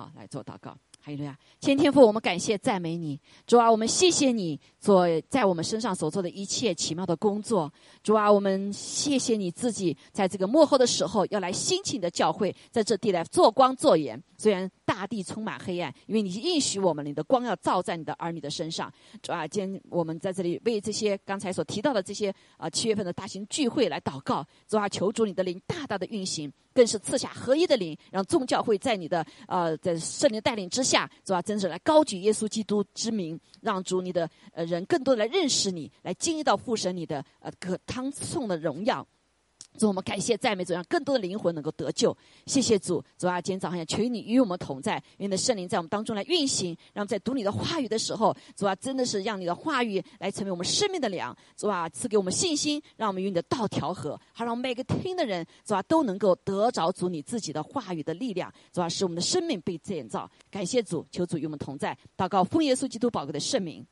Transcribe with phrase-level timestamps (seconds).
[0.00, 0.74] 好来做祷告。
[1.02, 7.72] 还有呀，天天父，我们感谢赞美你，主啊，我们谢谢你做在我们身上所做的一切奇妙的工作。
[8.02, 14.22] 主啊，我们谢谢你自己在这个幕后的时候要来辛勤的教会，在这地来做光做盐。
[14.36, 18.92] 虽然大地充满黑暗，因为你应许我们，你的光要照在你的儿女的身上。
[19.22, 24.44] 主啊，今天我们在这里为这些刚才所提到的这些啊七月份的大型聚会来祷告。
[24.66, 26.52] 主啊，求主你的灵大大的运行。
[26.72, 31.42] 更是赐下合一的灵，让众教会在你的呃在圣灵带领之下，是吧？
[31.42, 39.04] 真是来高举耶稣基督之名，让主你的呃人更多来认识你，来经历到父神你的呃可汤颂的荣耀。
[39.78, 42.14] 主，我们感谢赞美主，让更多的灵魂能够得救。
[42.44, 51.34] 谢谢主，主啊，今天早上也求你与我们同在，愿你的圣灵在我们当中来运行，让我们在读你的话语的时候，主啊，真的是让你的话语来成为我们生命的粮。
[51.56, 60.30] 主啊，赐给我们信心，让我们与你的道调和，好让每个听的人，主啊，都能够得着主你自己的话语的力量，主啊，使我们的生命被建造。
[60.50, 63.86] 感谢主，求主与我们同在，祷告奉耶稣基督宝贵的圣名，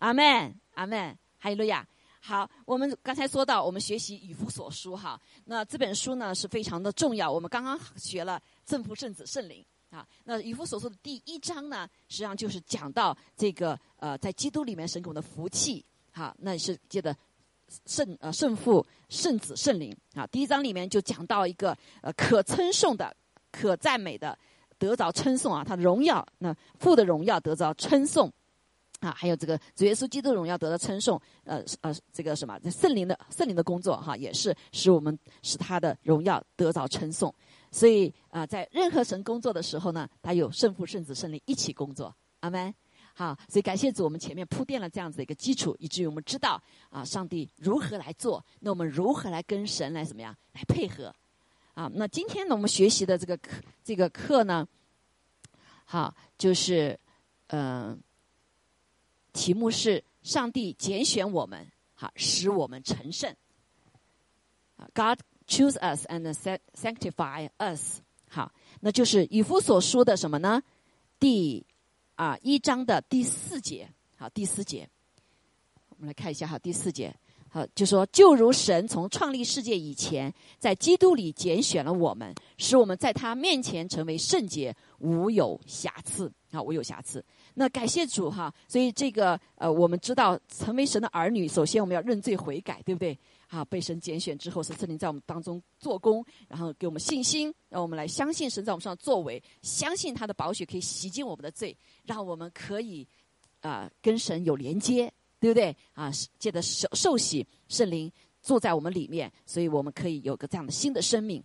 [0.00, 1.86] 阿门，阿门，哈利路亚。
[2.22, 7.32] 好，我们刚才说到，我们学习以弗所书哈，那这本书呢是非常的重要。
[7.32, 17.16] 我们刚刚学了正父、圣子、圣灵啊，那以弗所书的第一章呢，实际上就是讲到这个呃，在基督里面神给我们的福气，哈，那是记得
[17.86, 20.26] 圣呃圣父、圣子、圣灵啊。
[20.26, 23.16] 第一章里面就讲到一个呃可称颂的、
[23.50, 24.38] 可赞美的，
[24.78, 28.30] 得着称颂啊，他的荣耀，那父的荣耀得着称颂。
[29.00, 37.34] 啊，还有这个主耶稣基督荣耀得到称颂，呃呃，这个什么圣灵的圣灵的工作哈，也是使我们使他的荣耀得到称颂。
[37.70, 42.14] 所以啊，在任何神工作的时候呢，他有圣父、圣子、圣灵一起工作。
[42.40, 42.74] 阿门。
[43.14, 51.14] 好，所以感谢主，我们前面铺垫了这样子的一个基础，以至于我们知道啊，上帝如何来做，那我们如何来跟神来怎么样来配合？
[51.74, 54.68] 啊，那今天呢，我们学习的这个课这个课呢，
[55.86, 56.98] 好，就是
[57.48, 57.98] 嗯。
[59.32, 63.34] 题目是上帝拣选我们，好使我们成圣。
[64.94, 66.32] God choose us and
[66.74, 68.00] sanctify us。
[68.28, 70.62] 好，那就是以弗所说的什么呢？
[71.18, 71.66] 第
[72.14, 73.88] 啊一章的第四节。
[74.16, 74.88] 好，第四节，
[75.88, 76.58] 我们来看一下哈。
[76.58, 77.14] 第四节，
[77.48, 86.30] 好，就说就如神从创立世界以前，在基督里拣选了我们，使我们在他面前成为圣洁，无有瑕疵。
[86.52, 87.24] 好，无有瑕疵。
[87.54, 93.18] 那感谢主哈，所以这个呃，我们知道成为神的儿女，首先我们要认罪悔改，对不对？
[93.48, 103.04] 啊，被神拣选之后，是圣灵在我们当中做工，然后给我们信心，让我们来相信神在我们身上作为，相信他的宝血可以洗净我们的罪，让我们可以
[103.60, 105.76] 啊跟神有连接，对不对？
[105.94, 111.42] 啊，借着受受洗，圣灵住在我们里面，所以我们可以有个这样的新的生命。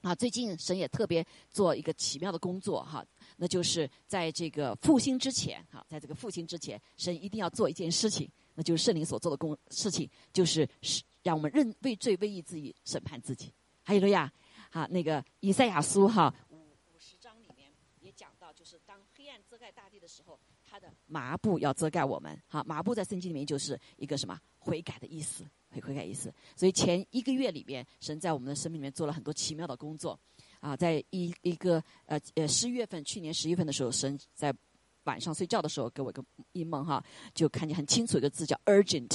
[0.00, 3.04] 啊，最近神也特别做一个奇妙的工作哈。
[3.36, 13.52] 那就是在这个复兴之前，哈，在这个复兴之前，神一定要做一件事情，那就是圣灵所做的工事情，就是是让我们认为罪、为义自己审判自己。
[13.82, 14.32] 还有了呀，
[14.70, 22.40] 好，那个以赛亚书哈五五十章里面也讲到，就是当黑暗遮盖大地的时候，他的麻布要遮盖我们。
[22.48, 26.32] 哈，麻布在圣经里面就是一个什么悔改的意思，悔悔改意思。
[26.56, 30.18] 所以前一个月里面，神在我们的生命里面做了很多奇妙的工作。
[30.64, 34.50] 啊，在一一个呃呃十一月份，去年十月份的时候，神在
[35.02, 37.04] 晚上睡觉的时候给我一个一梦哈，
[37.34, 39.10] 就看见很清楚一个字叫 urgent，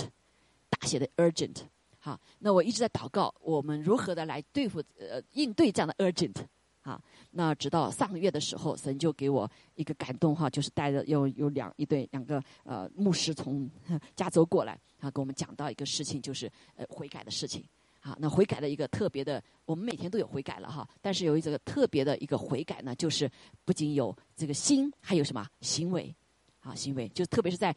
[0.69, 1.55] 大写的 urgent。
[1.97, 6.35] 好，那我一直在祷告，我们如何的来对付呃应对这样的 urgent。
[6.81, 7.01] 好，
[7.31, 13.67] 那直到上个月的时候，神就给我一个感动哈，就是带着有有两一对两个呃牧师从
[14.15, 17.65] 加州过来，啊，给我们讲到一个事情，就是呃悔改的事情。
[18.01, 20.87] 啊，那悔改的一个特别的，我们每天都有悔改了哈。
[21.01, 23.29] 但是有一个特别的一个悔改呢，就是
[23.65, 26.15] 不仅有这个心，还有什么行为？
[26.61, 27.75] 啊，行为就特别是在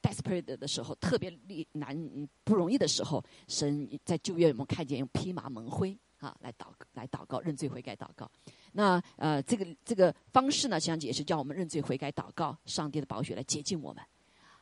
[0.00, 1.30] desperate 的时候，特别
[1.72, 1.94] 难
[2.42, 8.30] 不容易的时候，神在旧约我们看见用披麻蒙灰啊来祷来祷告认罪悔改祷告。
[8.72, 14.02] 那呃这个这个方式呢，实际上也是叫我们认罪悔改祷告，上帝的宝血来洁净我们。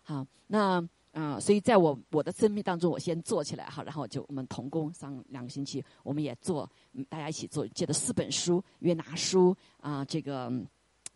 [0.03, 0.89] 好，那。
[1.13, 6.71] 嗯，所以在我我的生命当中，我先做起来哈，然后就我们同工上两个星期，我们也做，
[7.09, 10.53] 大家一起做，借的四本书，约拿书啊，这个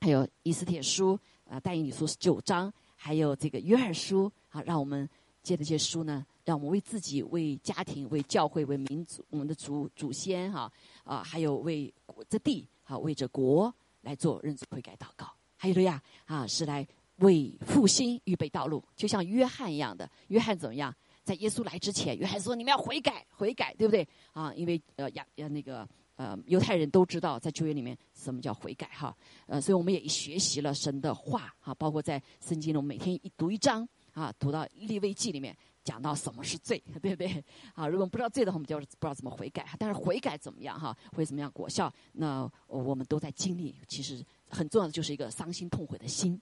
[0.01, 1.17] 还有以斯帖书
[1.49, 5.09] 啊，但以理书九章，还有这个约尔书啊，让我们
[5.43, 10.73] 借的这些书呢，让我们为自己、为家庭、为教会、为民族、我们的祖祖先哈
[11.05, 11.93] 啊，还有为
[12.29, 16.85] 这地哈，为这国来做认罪悔改祷告，还有了呀啊，是来。
[17.17, 20.11] 为复兴预备道路，就像约翰一样的。
[20.29, 20.95] 约翰怎么样？
[21.25, 29.17] 在耶稣来之前，约翰说：“你们要悔改，悔改，对不对？”啊，因为呃亚呃那个呃，犹太人都知道在旧约里面什么叫悔改哈，
[29.47, 37.45] 呃，所以我们也学习了神的话哈，包括在圣经中，每天一读一章啊，读到立位记里面讲到什么是罪， 对不对？
[37.75, 39.65] 啊，如果不知道罪的话，我们就是不知道怎么悔改。
[39.79, 41.93] 但是悔改怎么样哈，会怎么样果效？
[42.15, 43.77] 那我们都在经历。
[43.87, 46.41] 其实很重要的就是一个伤心痛悔的心。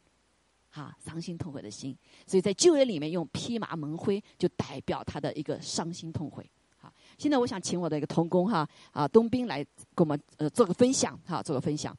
[0.71, 1.97] 哈，伤心痛悔的心，
[2.27, 6.49] 所以在旧约里面用披麻蒙灰，就代表他的一个伤心痛悔。
[6.79, 11.97] 好，现在我想请我的一个同工哈啊东兵来给我们呃做个分享哈，做个分享。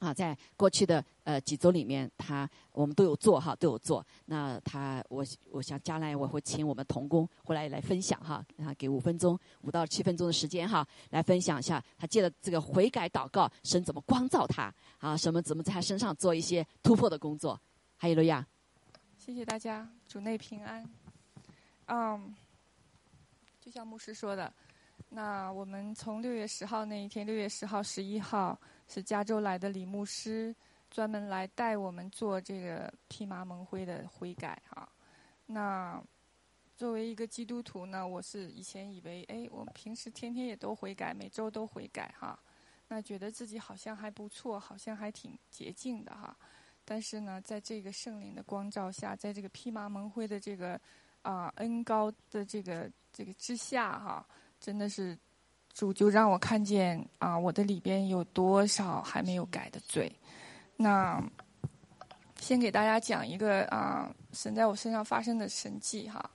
[0.00, 4.04] 啊，在过去的呃几周里面，他我们都有做哈，都有做。
[4.26, 17.58] 那他我我想将来我会请我们童工回来来分享哈，啊给五分钟五到七分钟的时间哈，来分享一下他借着这个悔改祷告，神怎么光照他啊，什么怎么在他身上做一些突破的工作。
[17.96, 18.46] 哈利路亚！
[19.16, 20.86] 谢谢大家，主内平安。
[21.86, 22.34] 嗯，
[23.60, 24.52] 就像牧师说的，
[25.08, 30.54] 那我们从六月十号那一天，六月十号、十一号是加州来的李牧师，
[30.90, 34.86] 专门来带我们做这个披麻蒙灰的悔改哈。
[35.46, 36.02] 那
[36.76, 42.38] 作为一个基督徒呢，我是以前以为，哎，我平时天天也都悔改，每周都悔改哈，
[42.88, 46.36] 那觉得自己好像还不错，好像还挺洁净的哈。
[46.84, 50.78] 但是呢，在这个圣灵的光照下，在这个披麻蒙灰的这个
[51.22, 54.26] 啊恩高的这个这个之下哈，
[54.60, 55.18] 真的是
[55.72, 60.12] 主就让我看见啊我的里边有多少还没有改的罪。
[60.76, 61.22] 那
[62.38, 66.30] 先给大家讲一个啊神在我身上发生的神迹哈。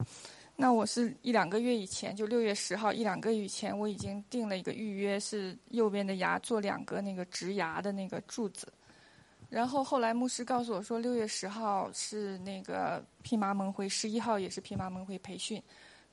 [0.55, 8.67] 那我是一两个月以前，就六月十号一两个月以前，我已经定了一个预约，是右边的牙做两个那个植牙的那个柱子。
[9.49, 15.61] 然后后来牧师告诉我说，六月十号是那个披麻蒙灰，十一号也是披麻蒙灰培训。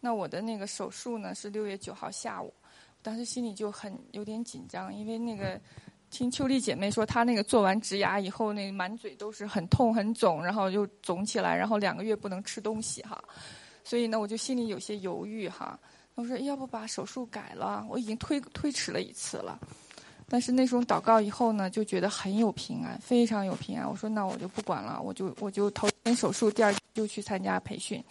[0.01, 2.53] 那我的那个手术呢是六月九号下午，
[3.03, 5.61] 当时心里就很有点紧张，因为那个
[6.11, 13.23] 听秋丽姐妹说，她那个做完植牙以后，那满嘴都是很痛很肿，然后又肿起来，然后两个月不能吃东西哈。
[13.85, 15.79] 所以呢，我就心里有些犹豫哈。
[16.15, 17.87] 我说要不把手术改了？
[17.91, 19.61] 我已经推推迟了一次了。
[20.29, 23.89] 但是那时候祷告以后呢，就觉得很有平安，非常有平安。
[23.89, 28.03] 我说那我就不管了，我就我就头天手术，第二天就去参加培训。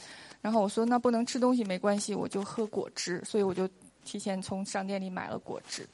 [0.42, 3.22] 然后我说那不能吃东西没关系，我就喝果汁。
[3.26, 3.68] 所以我就
[4.04, 5.86] 提前从商店里买了果汁。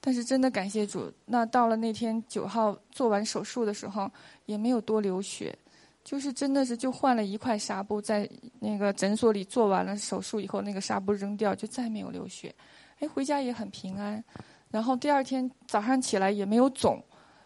[0.00, 4.08] 但是真的感谢主，那到了那天九号做完手术的时候，
[4.44, 5.56] 也没有多流血，
[6.04, 8.28] 就是真的是就换了一块纱布，在
[8.60, 12.54] 那个诊所里做完了手术以后，那个纱布扔掉，就再没有流血。
[13.00, 14.22] 哎，回家也很平安。
[14.74, 17.00] 然后第二天早上起来也没有肿，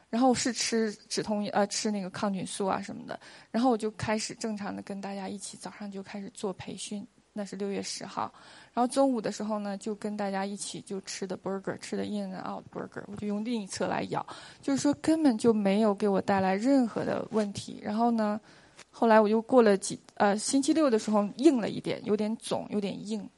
[0.08, 3.20] 然后是吃止痛呃吃那个抗菌素啊什么的，
[3.50, 8.32] 然后我就开始正常的跟大家一起早上就开始做培训，那是六月十号，
[8.72, 14.26] 然后中午的时候呢就跟大家一起就吃的 burger 吃的 in and out burger，我就用另一侧来咬，
[14.62, 17.78] 就是说根本就没有给我带来任何的问题。
[17.82, 18.40] 然后呢，
[18.88, 23.28] 后来我又过了几呃星期六的时候硬了一点，有点肿，有点硬。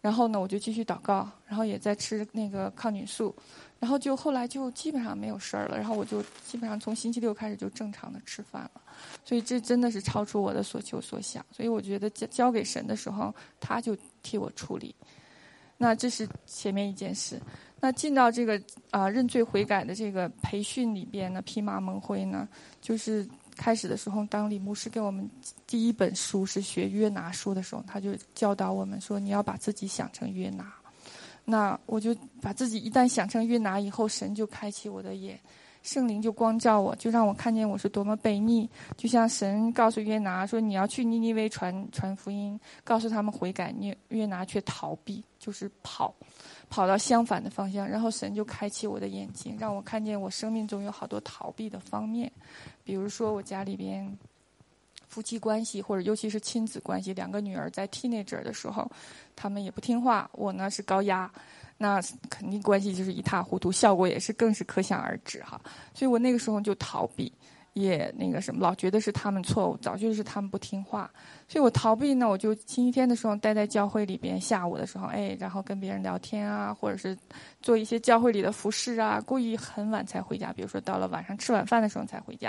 [0.00, 3.34] 然后呢，我就继续祷告，然后也在吃那个抗菌素，
[3.78, 5.76] 然后就后来就基本上没有事儿了。
[5.76, 8.80] 然后我就基本上从星期六开始就正常的吃饭了。
[9.24, 11.44] 所以这真的是超出我的所求所想。
[11.50, 14.94] 所以我觉得交交给神的时候，他就替我处理。
[15.76, 17.40] 那这是前面一件事。
[17.80, 18.60] 那进到这个
[18.90, 22.48] 啊认罪悔改的这个培训里边呢，披麻蒙灰呢，
[22.80, 23.28] 就是。
[23.58, 25.28] 开始的时候，当李牧师给我们
[25.68, 30.72] 第一本书是学约拿书的时候，他就教导我们说：“你要把自己想成约拿。”
[31.44, 35.38] 那我就把自己一旦想成约拿以后，神就开启我的眼，
[35.82, 38.68] 圣灵就光照我，就让我看见我是多么悖逆。
[38.96, 46.14] 就像神告诉约拿说：“你要去尼尼微传传福音，告诉他们悔改。”约约拿却逃避，就是跑。
[46.70, 52.30] 跑到相反的方向，然后神就开启我的眼睛，让我看见我生命中有好多逃避的方面，
[52.84, 54.18] 比如说我家里边
[55.08, 58.88] 夫妻关系，或者尤其是亲子关系，两个女儿在 teenager 的时候，
[59.34, 61.30] 他们也不听话，我呢是高压，
[61.78, 65.60] 那肯定关系就是一塌糊涂，效果也是更是可想而知哈，
[65.94, 67.32] 所以我那个时候就逃避。
[67.74, 71.10] 也那个什么，老觉得是他们错误，早就是他们不听话，
[71.46, 72.28] 所以我逃避呢。
[72.28, 77.16] 我就星期天的时候待在教会里边，下午的时候，哎，然后跟别人聊天啊，或者是
[77.62, 82.48] 做一些教会里的服饰啊，故意很晚才回家，比如说到了晚上吃晚饭的时候才回家。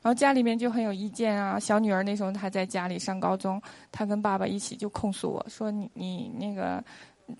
[0.00, 3.60] 然后家里面就很有意见啊，小女儿那时候还在家里上高中，
[3.90, 6.82] 她跟爸爸一起就控诉我说：“你你那个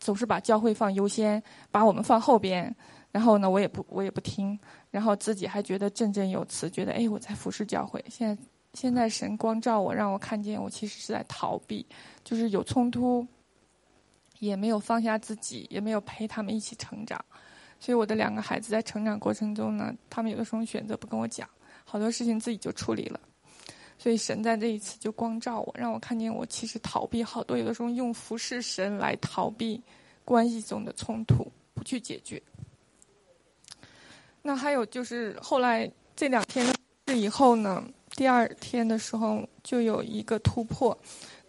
[0.01, 2.75] 总是把教会放优先，把我们放后边。”
[3.11, 4.59] 然后呢，我也不我也不听。
[4.91, 8.05] 然后自己还觉得振振有词，觉得哎，我在服侍教会。
[8.09, 8.43] 现在
[8.75, 11.87] 现在神光照我，让我看见我其实是在逃避，
[12.25, 13.27] 就是有冲突，
[14.39, 17.23] 也没有放下自己，也没有陪他们一起成长。
[17.81, 21.49] 所以我的两个孩子在成长过程中呢，他们有的时候选择不跟我讲，
[21.85, 23.21] 好多事情自己就处理了。
[23.99, 29.83] 所以神在这一次就光照我，让我看见我其实逃避好多，有的时候用服侍神来逃避
[30.25, 32.41] 关系中的冲突，不去解决。
[34.49, 36.67] 那还有就是后来这两天
[37.05, 40.97] 的以后呢，第二天的时候就有一个突破。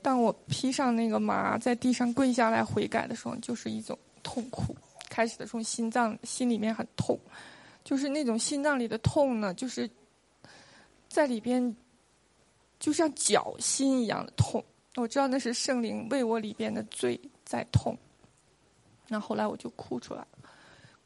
[0.02, 4.76] 当我披上那个麻，在地上跪下来悔改的时候，就是一种痛苦。
[5.10, 7.18] 开始的时候，心脏心里面很痛，
[7.86, 9.90] 就是那种心脏里的痛呢，就是
[11.08, 11.74] 在里边
[12.82, 14.62] 就像绞心一样的痛。
[14.98, 17.98] 我知道那是圣灵为我里边的罪在痛。
[19.08, 20.28] 那后来我就哭出来了，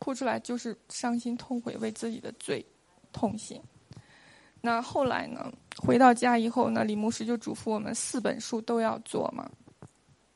[0.03, 2.65] 哭出来就是伤心痛悔，为自己的罪
[3.13, 3.57] 痛心。
[4.59, 5.49] 那后来呢？
[5.77, 9.49] 回到家以后呢，李牧师就嘱咐我们四本书都要做嘛。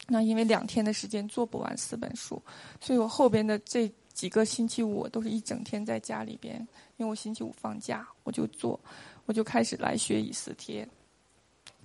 [0.07, 2.41] 那因为两天的时间做不完四本书，
[2.79, 6.55] 所以我后边的这几个星期五我都是一整天在家里边，
[6.95, 8.79] 因为我星期五放假，我就做，
[9.25, 10.87] 我就开始来学以斯帖，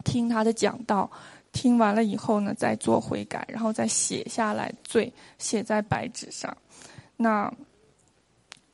[0.04, 1.10] 听他的讲道，
[1.50, 6.56] 听完了以后呢，再做悔改，然后再写下来罪，写在白纸上。
[7.16, 7.52] 那。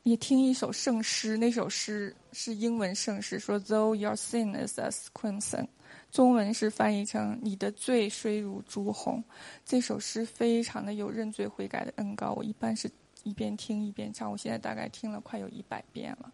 [0.09, 5.67] 你听一首圣诗，那首诗是英文圣诗，说 “Though your sin is as crimson”，
[6.11, 9.23] 中文是翻译成“你的罪虽如朱红”。
[9.67, 12.91] 这首诗非常的有认罪悔改的恩高，我一般是
[13.23, 16.33] 一边听一边唱，我现在大概听了快有一百遍了。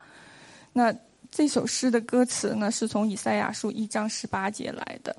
[0.73, 0.95] 那
[1.29, 5.17] 这首诗的歌词呢，是从以赛亚书一章十八节来的。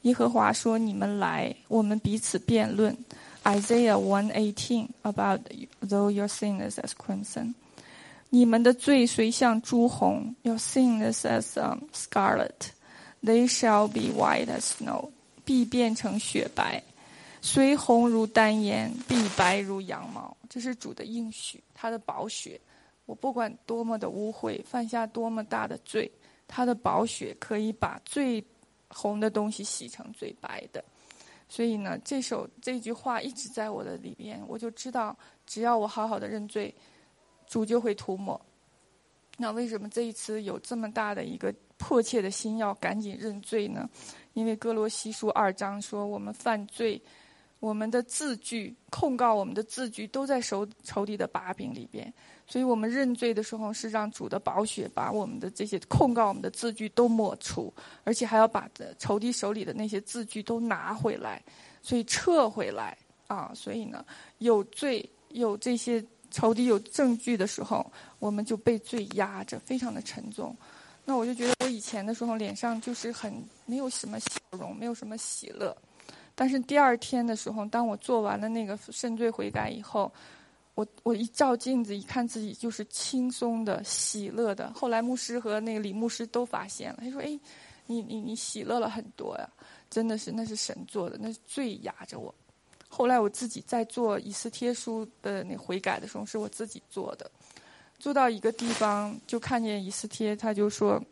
[0.00, 2.96] 耶和华说：“你们来，我们彼此辩论。”
[3.44, 5.40] Isaiah one eighteen about
[5.86, 7.52] though your sin is as crimson。
[8.30, 11.54] 你们的罪虽像朱红，Your sin is as
[11.92, 12.70] scarlet;
[13.22, 15.10] they shall be white as snow，
[15.44, 16.82] 必变成雪白；
[17.40, 20.36] 虽红如丹颜，必白如羊毛。
[20.50, 22.60] 这是主的应许，他的宝血。
[23.06, 26.10] 我不管多么的污秽，犯下多么大的罪，
[26.46, 28.44] 他的宝血可以把最
[28.88, 30.84] 红的东西洗成最白的。
[31.48, 35.16] 所以呢，这首这句话一直在我的里边，我就知道，
[35.46, 36.74] 只要我好好的认罪。
[37.48, 38.40] 主就会涂抹。
[39.40, 43.88] 那为什么这一次有这么大的一个迫切的心要赶紧认罪呢？
[44.32, 47.00] 因为哥罗西书二章说，我们犯罪，
[47.60, 52.12] 我们的字句控告我们的字句都在仇仇敌的把柄里边，
[52.48, 61.40] 所以我们认罪的时候是让主的宝血把我们的这些控告我们的字句都抹除，而且还要把仇敌手里的那些字句都拿回来，
[61.80, 63.52] 所以撤回来啊！
[63.54, 64.04] 所以呢，
[64.38, 66.04] 有罪有这些。
[66.30, 70.56] 仇敌有证据的时候，我们就被罪压着，非常的沉重。
[71.04, 73.32] 那我就觉得，我以前的时候脸上就是很
[73.64, 75.76] 没有什么笑容，没有什么喜乐。
[76.34, 80.12] 但是第二天的时候，当我做完了那个深罪悔改以后，
[80.74, 84.72] 我我一照镜子，一看自己就是轻松的、喜乐的。
[84.74, 87.40] 后来牧师和那个李牧师都发现了，他说：“哎，
[87.86, 89.50] 你你你喜乐了很多呀，
[89.90, 92.32] 真的是那是神做的，那是罪压着我。”
[92.88, 97.30] 后来我自己在做以斯帖书的那悔改的时候，是我自己做的。
[97.98, 101.02] 做到一个地方，就看见以斯帖，他就说：“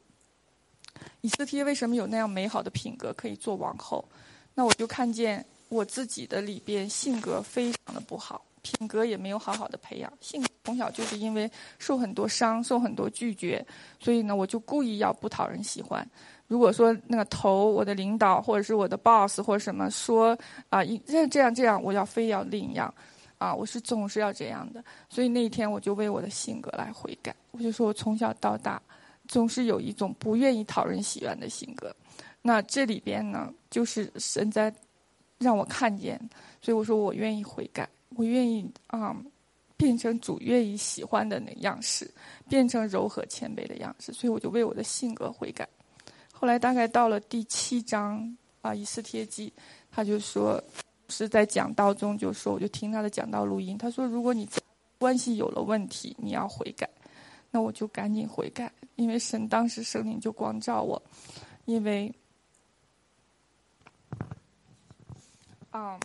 [1.21, 4.05] 以斯帖为什么有那样美好的品格，可以做王后？”
[4.55, 10.13] 那我就看见我自己的里边性格非常的不好，品格也没有好好的培养。
[10.21, 13.65] 性格从小就是因为受很多伤，受很多拒绝，
[14.01, 16.09] 所以呢，我就故意要不讨人喜欢。
[16.49, 20.39] 如果说那个头，我的领导或者是我的 boss 或者什么说
[20.69, 22.93] 啊，这这样这样，我要非要另样，
[23.39, 24.85] 啊，我是总是要这样的。
[25.09, 28.81] 所以那一天我就为我的性格来悔改，我就说我从小到大
[29.27, 31.95] 总是有一种不愿意讨人喜欢的性格。
[32.43, 34.73] 那这里边呢，就是神在
[35.39, 36.17] 让我看见，
[36.63, 39.17] 所以我说我愿意悔改，我愿意啊，
[39.77, 42.09] 变成主愿意喜欢的那样式，
[42.49, 44.13] 变成柔和谦卑的样式。
[44.13, 45.69] 所以我就为我的性格悔改。
[46.39, 49.51] 后来大概到了第七章啊，以斯帖记，
[49.91, 50.63] 他就说
[51.09, 53.79] 是在讲道中就说，我就听他的讲道录音。
[53.79, 54.47] 他说，如果你
[54.99, 56.87] 关系有了问题，你要悔改，
[57.51, 61.03] 那我就赶紧悔改，因为神当时圣灵就光照我，
[61.65, 62.15] 因为
[65.71, 65.99] 啊，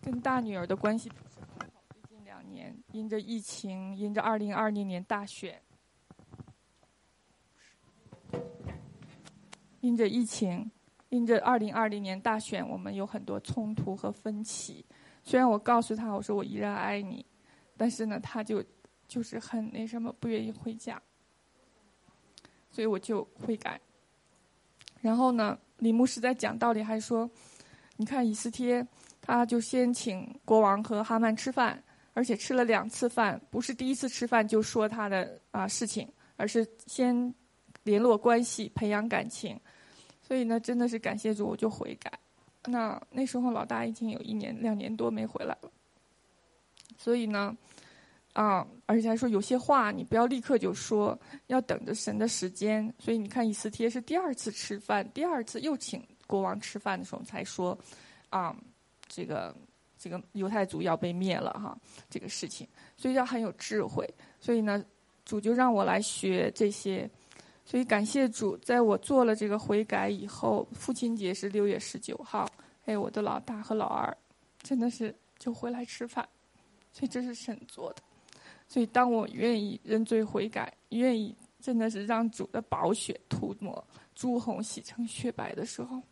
[0.00, 5.60] 跟大女儿的关系不是很好，最近两年因着疫情，因着二零二零年大选。
[9.82, 10.70] 因着疫情，
[11.08, 14.84] 因着二零二零年大选，我们有很多冲突和分歧。
[15.24, 17.26] 虽然我告诉他我说我依然爱你，
[17.76, 18.64] 但是呢，他就
[19.08, 21.02] 就是很那什么，不愿意回家，
[22.70, 23.80] 所以我就悔改。
[25.00, 27.28] 然后呢，李牧师在讲道理，还说，
[27.96, 28.86] 你看以斯帖，
[29.20, 31.82] 他就先请国王和哈曼吃饭，
[32.14, 37.34] 而且吃了两次饭，不是第一次吃饭就说他的啊事情，而是先
[37.82, 39.60] 联络关系、培养感情。
[40.22, 42.10] 所以呢，真的是感谢主，我就悔改。
[42.64, 45.70] 那那时候老大已经有一年、两年多没回来了。
[46.96, 47.54] 所以呢，
[48.32, 52.94] 啊，而且还说有些话你不要立刻就说，要等着神的时间。
[52.98, 57.78] 所以你看，以斯帖是第二次吃饭，第二次又请国王吃饭的时候才说，
[58.30, 58.56] 啊，
[59.08, 59.54] 这个。
[59.98, 61.78] 这个犹太族要被灭了哈，
[62.10, 64.04] 这个事情，所以要很有智慧。
[64.40, 64.84] 所以呢，
[65.24, 67.08] 主就让我来学这些。
[67.64, 72.48] 所以感谢主，在我做了这个悔改以后，父亲节是六月十九号，
[72.84, 74.16] 哎，我的老大和老二
[74.62, 76.28] 真的是就回来吃饭。
[76.92, 78.02] 所以这是神做的。
[78.68, 83.82] 所以当我愿意认罪悔改，愿意真的是让主的宝血涂抹
[84.14, 86.02] 朱红洗成雪白的时候，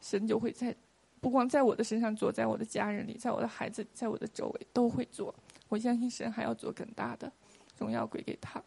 [0.00, 0.74] 神就会在。
[1.20, 5.34] 不光在我的身上做，在我的家人里，在我的孩子，在我的周围都会做。
[5.68, 7.30] 我相信神还要做更大的
[7.76, 8.62] 荣耀归给他。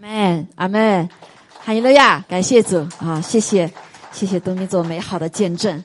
[0.00, 1.08] 阿门，阿门，
[1.58, 2.24] 哈利路亚！
[2.26, 3.70] 感谢主啊，谢谢，
[4.12, 5.82] 谢谢东明做美好的见证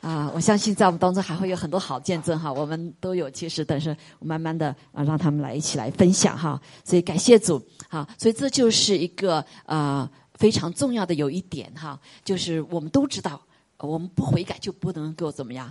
[0.00, 0.30] 啊！
[0.32, 3.28] 我相信在我们当中还会有很多好见证哈，我们都有。
[3.28, 6.60] 其实，但是慢慢的啊，让他们来一起来分享哈。
[6.84, 8.08] 所以感谢主啊！
[8.16, 13.40] 所以这就是一个啊非常重要的有一点哈，就是我们都知道。
[13.78, 15.70] 我们不悔改就不能够怎么样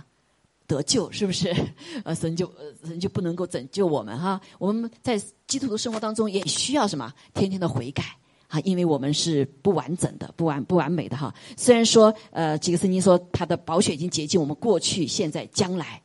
[0.66, 1.54] 得救，是不是？
[2.04, 2.52] 呃，神就
[2.84, 4.40] 神就不能够拯救我们哈。
[4.58, 7.12] 我们在基督徒生活当中也需要什么？
[7.34, 8.02] 天天的悔改
[8.48, 11.34] 啊，因为我们是不完整的、不完不完美的哈。
[11.56, 16.02] 虽然说呃，几个圣经说他的宝血已经洁净我们过去、现在、将来，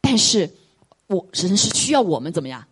[0.00, 0.50] 但是
[1.06, 2.64] 我神是需要我们怎么样？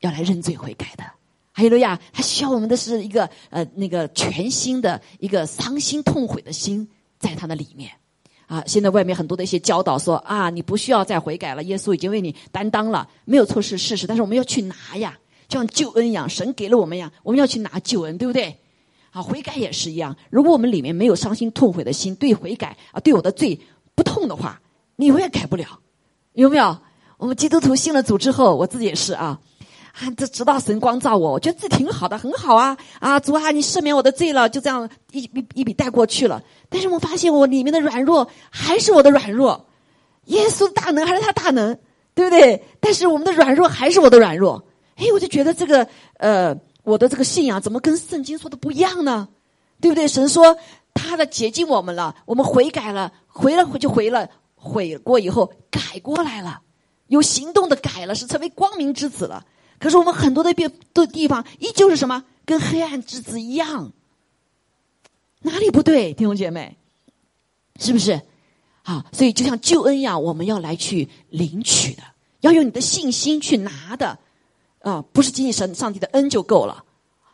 [0.00, 1.04] 要来认罪悔改的。
[1.52, 6.86] 还有路亚，他需要我们的是一个呃那个全新的一个伤心痛悔的心
[7.18, 7.90] 在他的里面。
[8.46, 14.06] 啊，现在外面很多的一些教导说啊，你不需要再悔改了，耶稣已经为你担当了，没有错是事实。
[14.06, 18.56] 但是我们要去拿呀，就像救恩一样，神给了我们呀，我们要去拿救恩，对不对？
[19.10, 20.14] 啊，悔改也是一样。
[20.30, 23.58] 如果我们里面没有伤心痛悔的心，对悔改啊，对我的罪
[23.94, 24.60] 不痛的话，
[24.94, 25.80] 你永远改不了，
[26.34, 26.78] 有没有？
[27.16, 29.40] 我们基督徒信了主之后，我自己也是啊。
[29.98, 32.76] 啊，这直到神光照我，我觉得这挺好的，很好啊！
[33.00, 36.42] 啊，主啊，你赦免我的罪了，就这样一一一笔带过去了。
[36.68, 39.66] 但是我发现我里面的软弱还是我的软弱，
[40.26, 41.78] 耶稣大能还是他大能，
[42.14, 42.62] 对不对？
[42.78, 44.62] 但是我们的软弱还是我的软弱。
[44.96, 49.28] 哎，我就觉得这个呃，我的这个信仰怎么跟圣经说的不一样呢？
[49.80, 50.06] 对不对？
[50.06, 50.58] 神说
[50.92, 56.60] 他的洁净我们了，我们悔改了，回了回就回了，悔过以后改过来了，
[57.06, 59.42] 有行动的改了，是成为光明之子了。
[59.78, 62.24] 可是我们很多的变的地方依旧是什么？
[62.44, 63.92] 跟黑暗之子一样，
[65.40, 66.12] 哪里不对？
[66.14, 66.76] 弟兄姐妹，
[67.80, 68.22] 是不是？
[68.82, 72.04] 好，所以就像救恩一样，我们要来去领取的，
[72.42, 74.16] 要用你的信心去拿的，
[74.80, 76.84] 啊，不是仅仅神上帝的恩就够了。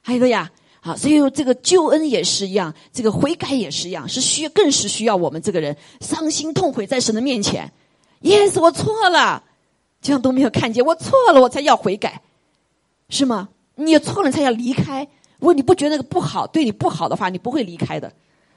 [0.00, 0.50] 还有一个呀，
[0.80, 7.70] 好，所以这个救恩也是一样，这个悔改也是一样，是需更是需要我们这个人伤心痛悔在神的面前。
[8.22, 9.44] Yes，我错了，
[10.00, 12.22] 就像都没有看见，我错了，我才要悔改。
[13.12, 13.50] 是吗？
[13.74, 15.06] 你错了才要离开。
[15.38, 18.10] 如果你不觉得那个不好，对你不好的话，你不会离开的。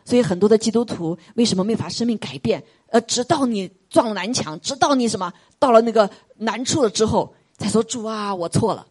[0.05, 2.63] 所以很多的基督徒为什么没法生命改变？
[2.87, 8.87] 呃，直到你撞南墙，直到你什么到了那个难处了之后，才说主啊，我错了。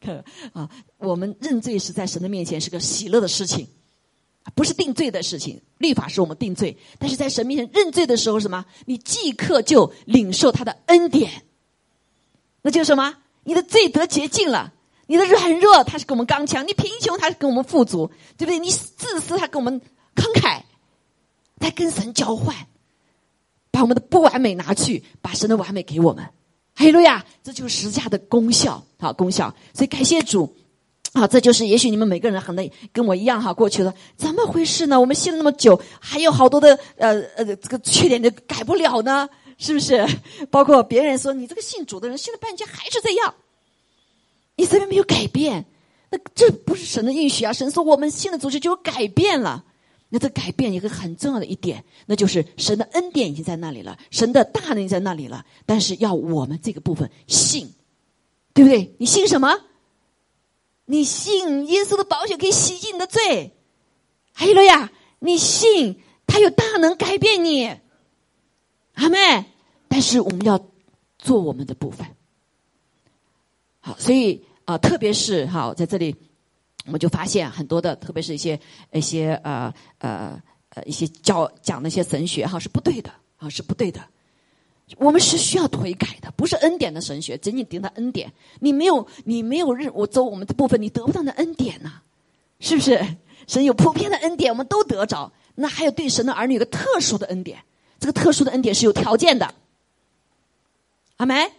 [0.52, 3.68] 啊，我们认罪是在神的面前是个喜乐的事情，
[4.54, 5.60] 不是定罪的事情。
[5.78, 8.64] 律法是我们定罪，但是在神面前认罪的时候，什么？
[8.86, 11.44] 你即刻就领受他的恩典，
[12.62, 13.14] 那就是什么？
[13.44, 14.72] 你的罪得洁净了，
[15.06, 18.58] 你的软弱他是给我们刚强，你贫穷他是给我们富足，对不对？
[18.58, 19.80] 你自私他给我们
[20.14, 20.62] 慷慨，
[21.58, 22.54] 在跟神交换，
[23.70, 26.26] 把我们的不完美拿去，把神的完美给我们。
[26.76, 29.54] 哎路亚，这就是十架的功效，好功效。
[29.72, 30.56] 所以感谢主，
[31.12, 34.98] 啊，这就是也许你们每个人很累，跟我一样哈，过去了，怎么回事呢？
[34.98, 39.28] 我们信了那么久，还有好多的呃呃这个缺点都改不了呢。
[39.58, 40.06] 是不是？
[40.50, 43.34] 包括别人说你这个信主的人信了半天还是这样，
[44.56, 45.64] 你这边没有改变，
[46.10, 47.52] 那这不是神的应许啊！
[47.52, 49.64] 神说我们信了主就有改变了，
[50.10, 57.72] 那这改变一个很重要的一点，那就是神的恩典已经在那里了，神的大能在那里了，但是要我们这个部分信，
[58.52, 58.94] 对不对？
[58.98, 59.60] 你信什么？
[60.86, 63.52] 你信耶稣的宝血可以洗净你的罪，
[64.32, 67.74] 还有了呀，你信他有大能改变你。
[68.94, 69.44] 阿妹，
[69.88, 70.58] 但是我们要
[71.18, 72.06] 做我们的部分。
[73.80, 76.14] 好，所以啊，特别是哈，在这里，
[76.86, 78.58] 我们就发现很多的，特别是一些
[78.92, 84.00] 一些呃呃呃一些教讲那些神学哈是不对的啊，是不对的。
[84.98, 88.32] 我们是需要悔改的，不是恩典的神学，仅仅得到恩典。
[88.60, 92.02] 你没有，你没有认我走我们的部分，你得不到那恩典呐，
[92.60, 93.16] 是不是？
[93.46, 95.32] 神有普遍的恩典，我们都得着。
[95.54, 97.58] 那还有对神的儿女有个特殊的恩典，
[98.04, 99.54] 这个特殊的恩典是有条件的。
[101.16, 101.50] 阿梅，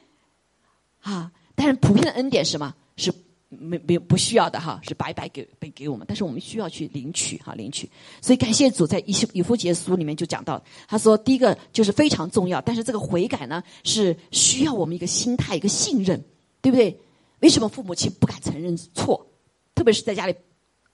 [1.02, 2.76] 啊，但是普遍的恩典是什么？
[2.98, 3.12] 是。
[3.50, 7.90] 没没不需要的哈，是白白给被给我们，但是我们需要去领取哈，领取。
[8.22, 16.24] 所以感谢主，在以以弗杰书里面就讲到，他说第一个就是非常重要，但是这个悔改呢是需要我们一个心态，一个信任，
[16.62, 17.00] 对不对？
[17.40, 19.26] 为什么父母亲不敢承认错？
[19.74, 20.36] 特别是在家里，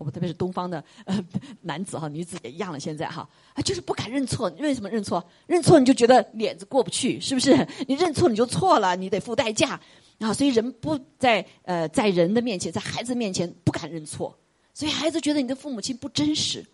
[0.01, 1.23] 我们特别是东方的呃
[1.61, 4.49] 男子哈，女子也一样了，现在哈啊就是不敢认错。
[4.57, 5.23] 为什么认错？
[5.45, 7.55] 认错你就觉得脸子过不去，是不是？
[7.87, 9.79] 你认错你就错了，你得付代价。
[10.17, 14.35] 啊，所以人不在呃，在人的面前，在孩子面前不敢认错，
[14.73, 16.65] 所以孩子觉得你的父母亲不真实，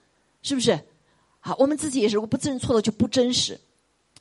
[0.41, 0.79] 是不是？
[1.41, 3.59] 好，我们自己也是，如果不认错的就不真实。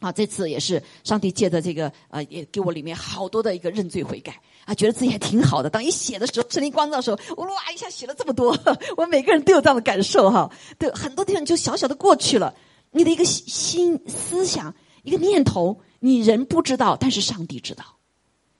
[0.00, 5.70] 啊，这次也是上帝借着这个呃，也给我里面好多的一个认罪悔改啊，觉得自己还挺好的。
[5.70, 8.56] 当一写的时候，圣灵光照的时候，我哇一下写了这么多，
[8.96, 10.50] 我每个人都有这样的感受哈。
[10.78, 12.54] 对，很多地方就小小的过去了，
[12.90, 17.84] 你的一个心思想一个念头，你人不知道，但是上帝知道，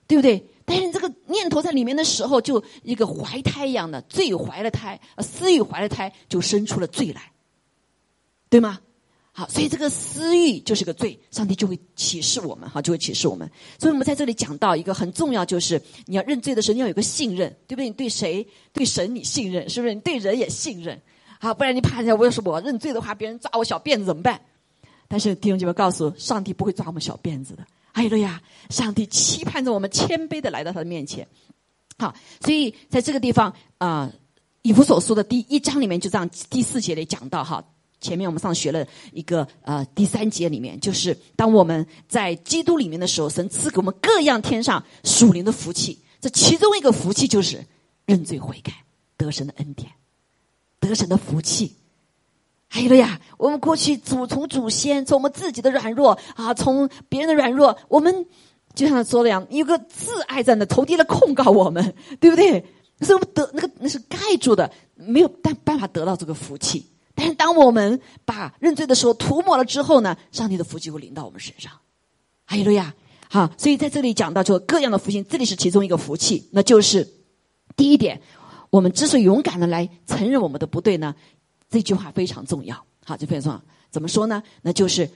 [0.07, 0.47] 对不对？
[0.65, 7.31] 但是你这个念头在里面的时候，就一个怀胎一样的罪怀了胎，呃，私欲怀了胎，就生出了罪来，
[8.49, 8.81] 对吗？
[9.39, 13.47] 好，所以这个私欲就是个罪，上帝就会启示我们，哈，就会启示我们。
[13.79, 17.85] 所以我们在这里讲到一个很重要，就是你要认罪的时候，你要有个信任，对不对？
[17.85, 18.49] 你对谁？
[18.73, 19.93] 对神你信任，是不是？
[19.93, 20.99] 你对人也信任，
[21.39, 24.41] 好，不然你怕人家我要是我认罪的话，别人抓我小辫子怎么办？
[25.07, 27.67] 但是弟兄姐妹告诉上帝不会抓我们小辫子的。
[27.93, 31.29] 哎呀，上帝期盼着我们谦卑的来到他的面前。
[31.99, 34.11] 好，所以在这个地方啊，
[34.63, 37.63] 以弗所书的第一章里面就这样第四节里讲到哈。
[38.01, 45.99] 前面我们上学了一个呃第三节里面，就是当我们在基督里面的时候，神赐给我们各样天上属灵的福气。
[46.21, 47.65] 这其中一个福气就是
[48.05, 48.73] 认罪悔改，
[49.17, 49.91] 得神的恩典，
[50.81, 51.77] 得神的福气。
[52.69, 58.27] 还有了呀，我们过去祖从祖先，从我们自己的软弱啊，从别人的软弱，我们
[58.75, 62.65] 就像他说的样，有个自爱在那，投递了控告我们，对不对？
[63.01, 66.87] 所以我们得那个那是盖住的，没有办办法得到这个福气。
[67.17, 71.73] 但是当我们把认罪的时候涂抹了之后呢，上帝的福气会临到我们身上。
[72.45, 72.95] 还有了呀，
[73.29, 77.11] 好，所以在这里讲到就各样的福气，这里是其中一个福气，那就是
[77.75, 78.21] 第一点，
[78.71, 81.15] 我们之所以勇敢的来承认我们的不对呢。
[81.69, 83.63] 这句话非常重要，好，这非常重要。
[83.91, 84.43] 怎么说呢？
[84.63, 85.11] 那就是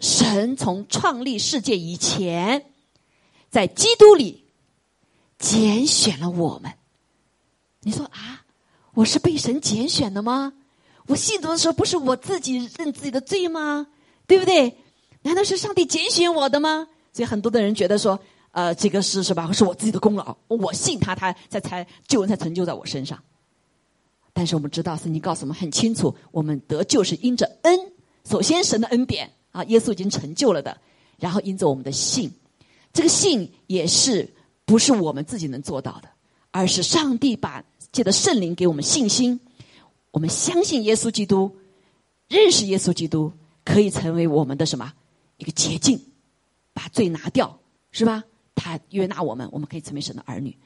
[0.00, 2.64] 神从创立世界以前，
[3.50, 4.44] 在基督里
[5.38, 6.72] 拣选了我们。
[7.82, 8.44] 你说啊，
[8.94, 10.54] 我是被神拣选的吗？
[11.06, 13.86] 我信主的时候不是我自己认自己的罪吗？
[14.26, 14.76] 对不对？
[15.22, 16.88] 难道是上帝拣选我的吗？
[17.12, 18.18] 所以很多的人觉得说，
[18.52, 19.50] 呃，这个是是吧？
[19.52, 23.18] 是我自己的功劳，我信他，他才才救恩才成就在我身上。
[24.32, 27.78] 但是我们知道，圣经告诉我们很清楚，我们得救是因着恩。
[28.28, 30.76] 首先，神的恩典啊，耶稣已经成就了的。
[31.18, 32.30] 然后，因着我们的信，
[32.92, 34.28] 这个信也是
[34.64, 36.08] 不是我们自己能做到的，
[36.50, 39.40] 而是上帝把借的圣灵给我们信心。
[40.16, 41.54] 我们相信耶稣基督，
[42.26, 43.30] 认识耶稣基督，
[43.62, 44.90] 可以成为我们的什么
[45.36, 46.00] 一个捷径，
[46.72, 48.24] 把罪拿掉，是吧？
[48.54, 50.56] 他约纳我们，我们可以成为神的儿女。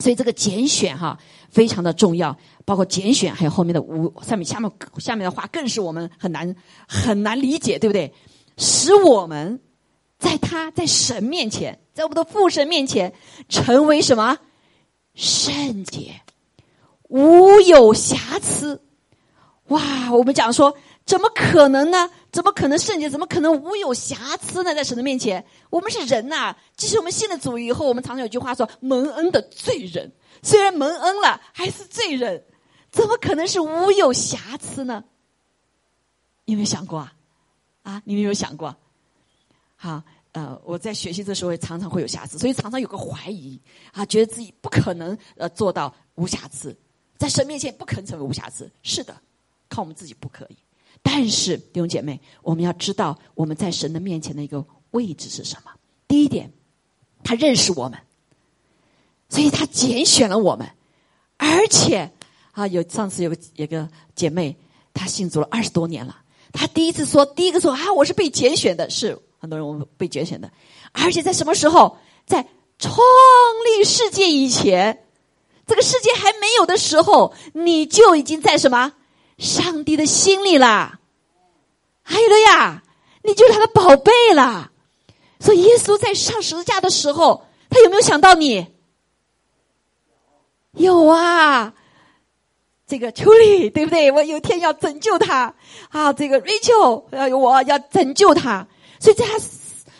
[0.00, 1.18] 所以这个拣选哈
[1.48, 6.54] 非常的重要，包括拣选，还有后面的无上面下面下面的话，更是我们很难
[6.86, 8.12] 很难理解，对不对？
[8.58, 9.60] 使我们
[10.18, 13.14] 在他在神面前，在我们的父神面前，
[13.48, 14.36] 成为什么
[15.14, 16.20] 圣洁，
[17.08, 18.82] 无有瑕疵。
[19.68, 20.76] 哇，我们讲说。
[21.06, 22.08] 怎么可能呢？
[22.32, 23.10] 怎么可能圣洁？
[23.10, 24.74] 怎么可能无有瑕疵呢？
[24.74, 26.56] 在神的面前，我们是人呐。
[26.78, 30.10] 即使我们信了主以后，我们常常有句话说：“蒙恩的罪人，
[30.42, 32.42] 虽然蒙恩了，还是罪人，
[32.90, 35.04] 怎么可能是无有瑕疵呢？”
[36.46, 37.12] 有没有想过啊？
[37.82, 38.74] 啊，你有没有想过？
[39.76, 43.60] 好，呃，我在学习的时候也常常会有瑕疵，所以常常有个怀疑
[43.92, 46.74] 啊，觉得自己不可能呃做到无瑕疵，
[47.24, 48.70] 在神面前不可能成为无瑕疵。
[48.82, 49.16] 是的，
[49.70, 50.56] 靠我们自己不可以。
[51.02, 55.70] 但是弟兄姐妹，我们要知道我们在神的面前的一个位置是什么？
[56.06, 56.52] 第一点，
[57.22, 57.98] 他认识我们，
[59.30, 60.68] 所以他拣选了我们，
[61.38, 62.10] 而且
[62.52, 64.54] 啊，有上次有个有个姐妹，
[64.92, 66.20] 她信主了二十多年了，
[66.52, 70.52] 她第一次说，第一个说啊，我是被拣选的，是很多人我们被拣选的，
[70.92, 72.46] 而且在什么时候，在
[72.78, 72.94] 创
[73.64, 75.06] 立世界以前，
[75.66, 78.92] 这个世界还没有的时候，你就已经在什么？
[79.38, 81.00] 上帝的心里啦，
[82.02, 82.82] 还有了呀，
[83.22, 84.70] 你就是他的宝贝啦。
[85.40, 88.66] 所以耶稣在上十字架的时候，他有没有想到你？
[90.72, 91.74] 有啊，
[92.86, 94.12] 这个秋丽对不对？
[94.12, 95.54] 我有天要拯救他
[95.90, 96.12] 啊！
[96.12, 98.66] 这个 Rachel，呃，我要拯救他。
[99.00, 99.32] 所以在他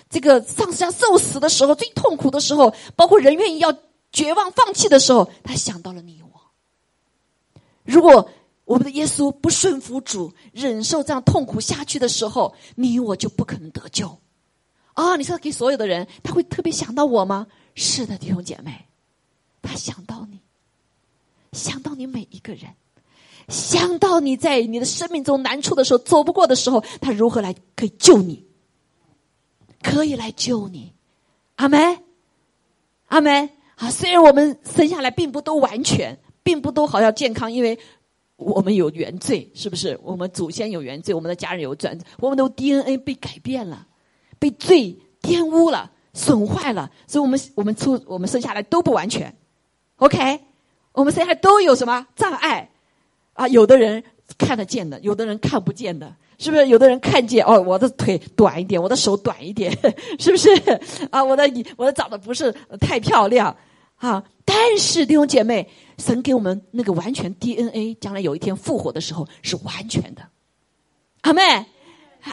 [0.08, 3.74] 这个上十字架受死的时候，最痛苦的时候，包括人愿意要
[4.14, 6.40] 绝望放弃的时候，他想到了你我。
[7.82, 8.30] 如果
[8.64, 14.18] 我们的耶稣不顺服主，忍受这样痛苦下去的时候，你我就不可能得救。
[14.94, 17.48] 啊，你说给所有的人，他会特别想到我吗？
[17.74, 18.86] 是的，弟兄姐妹，
[19.60, 20.38] 他想到你，
[21.52, 22.70] 想到你每一个人，
[23.48, 28.46] 想到你在你的生命中难处的时候走不过的时候，他如何来可以救你，
[29.82, 30.94] 可以来救你。
[31.56, 31.98] 阿门，
[33.06, 33.50] 阿门。
[33.76, 37.78] 啊，虽然我们生下来并不都完全，并不都好像健康，因为。
[38.36, 39.96] 我们有原罪，是不是？
[40.02, 43.86] 我们祖先有原罪，我们的家人有转，我们的 DNA 被改变了，
[44.40, 49.32] 被罪玷污了，损坏了，所以我们我们出我们生下来都不完全。
[49.98, 50.40] OK，
[50.92, 52.68] 我们生下来都有什么障碍
[53.34, 53.46] 啊？
[53.46, 54.02] 有的人
[54.36, 56.66] 看得见的，有的人看不见的，是不是？
[56.68, 59.76] 有的人看见哦，我的腿短一点，我的手短一点，
[60.18, 60.48] 是不是？
[61.10, 63.56] 啊，我的我的长得不是太漂亮
[63.96, 64.22] 啊。
[64.44, 65.68] 但是弟兄姐妹。
[65.96, 70.28] 神给我们那个完全 DNA，将来有一天复活的时候是完全的。
[71.20, 71.40] 阿妹，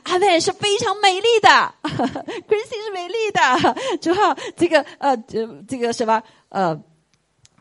[0.01, 6.81] 阿妹是非常美丽的， Gracie 是美丽的，主要这个呃，这这个什么呃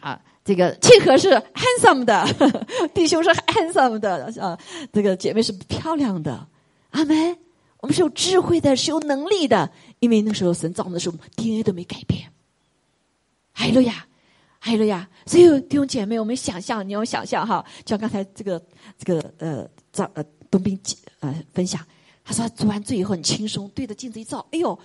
[0.01, 2.27] 啊，这个契合是 handsome 的，
[2.95, 4.59] 弟兄是 handsome 的啊，
[4.93, 6.47] 这个姐妹是漂亮的。
[6.91, 7.37] 阿门，
[7.79, 12.31] 我们是有智慧的，是有能力的，因为那时候神造我们的时候 DNA 都没改变。
[13.53, 14.07] 哈利路亚。
[14.63, 18.63] 还有呀，所以弟兄姐妹，我们想象，你要想象哈，就像刚才这个
[18.99, 20.79] 这个呃，张呃东兵
[21.21, 21.81] 呃分享，
[22.23, 24.79] 他说做完罪以后很轻松，对着镜子一照，哎呦，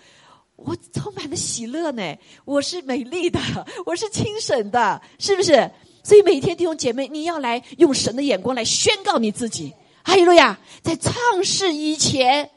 [0.56, 3.40] 我充满了喜乐呢，我是美丽的，
[3.86, 5.70] 我是清神的，是不是？
[6.04, 9.74] 所以每天弟兄姐妹，你要来用神的眼光来宣告你自己。
[10.04, 12.50] 哈利路亚，在创世以前，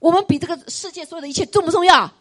[0.00, 2.12] 我们比这个世界所有的一切重不重要？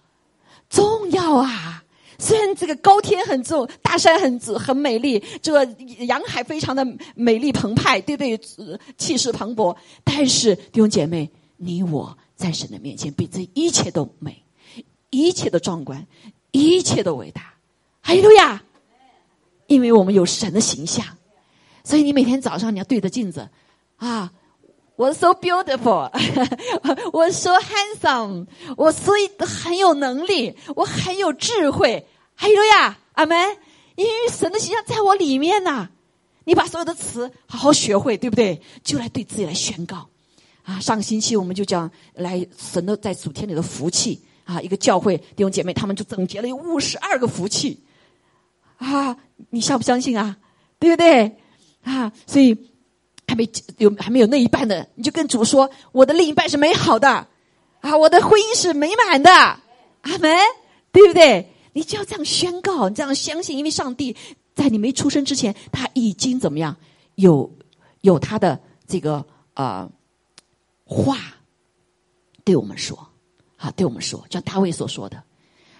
[0.69, 1.83] 重要啊！
[2.17, 5.65] 虽然这个高天很重，大山很很美丽，这个
[6.05, 8.39] 洋海非常的美丽澎湃，对不对？
[8.97, 9.75] 气势磅礴。
[10.03, 14.44] 但是弟兄姐妹，你我在神的面前，比这一切都美，
[15.15, 16.05] 一切的壮观，
[16.51, 17.53] 一切的伟大。
[18.01, 18.61] 哈利路亚！
[19.67, 21.05] 因为我们有神的形象，
[21.83, 23.49] 所以你每天早上你要对着镜子
[23.97, 24.31] 啊，
[24.95, 26.11] 我 so beautiful，
[27.11, 28.45] 我 so handsome，
[28.77, 32.05] 我所以很有能力，我很有智慧。
[32.35, 33.57] 还有呀，阿门！
[33.95, 35.89] 因为神的形象在我里面呐。
[36.43, 38.61] 你把所有的词好好学会，对不对？
[38.83, 40.07] 就来对自己来宣告。
[40.63, 47.83] 啊，上个星期我们就讲来神的在主天里的福气啊，一个教会弟兄姐妹他们就总结了有五十二个福气。
[48.77, 49.17] 啊，
[49.49, 50.37] 你相不相信啊？
[50.79, 51.37] 对不对？
[51.83, 52.57] 啊，所以
[53.27, 57.27] 还没有还没有那一半的，你就跟主说：我的另一半是美好的，
[57.81, 59.29] 啊，我的婚姻是美满的。
[59.31, 60.37] 阿门，
[60.91, 61.51] 对不对？
[61.73, 64.15] 你就要这样宣告，你这样相信，因为上帝
[64.53, 66.77] 在你没出生之前，他已经怎么样？
[67.15, 67.51] 有
[68.01, 69.89] 有他的这个呃
[70.83, 71.17] 话
[72.43, 73.04] 对我们说，
[73.65, 75.23] 啊对我们说，像大卫所说的，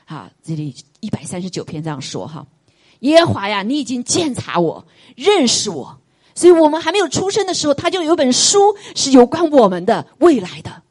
[0.05, 2.47] 啊，这里一百三十九篇这样说哈，
[3.01, 5.99] 耶和华呀，你已经鉴察我，认识我，
[6.33, 10.81] 所以我们还没有出生的时候，他就有本书是有关我们的未来的，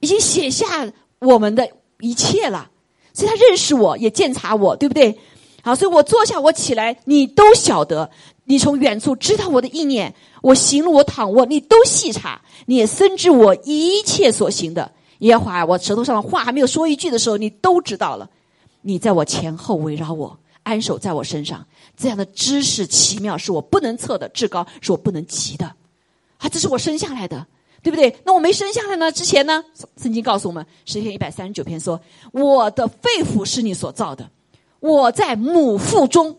[0.00, 1.70] 已经写下我们的
[2.00, 2.70] 一切了。
[3.12, 5.16] 所以他认识我，也鉴察我，对不对？
[5.62, 8.10] 好，所以我坐下，我起来，你都晓得。
[8.44, 14.90] 你从远处知道我的意念，我行路，我躺卧，你都细察，你也深知我一切所行的。
[15.20, 18.28] 耶和华，我舌头上的话还没有说一句的时候，你都知道了。
[18.82, 25.66] 你在我前后围绕我，安守在我身上，这样的知识奇妙，是我不能测的，至高是我不能及的。
[26.38, 27.46] 啊，这是我生下来的。
[27.82, 28.14] 对不对？
[28.26, 29.10] 那我没生下来呢？
[29.10, 29.64] 之前呢？
[29.96, 31.98] 圣经告诉我们，诗篇一百三十九篇说
[32.30, 34.28] ：“我的肺腑是你所造的，
[34.80, 36.36] 我在母腹中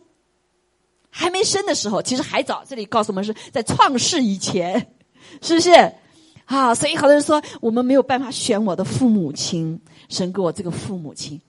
[1.10, 2.64] 还没生的时候，其实还早。
[2.70, 4.94] 这里告诉我们是在创世以前，
[5.42, 5.72] 是不是？
[6.54, 11.40] 啊，所以好多人说我们没有办法选我的父母亲，神给我这个父母亲，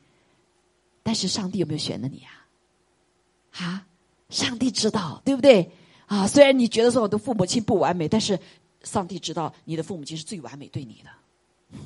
[1.02, 3.64] 但是上帝有没有选的你啊？
[3.64, 3.86] 啊，
[4.30, 5.70] 上帝知道，对不对？
[6.06, 8.38] 啊，虽然你觉得说我的父母亲不完美，但是。
[8.84, 11.78] 上帝知道你的父母亲是最完美对你的，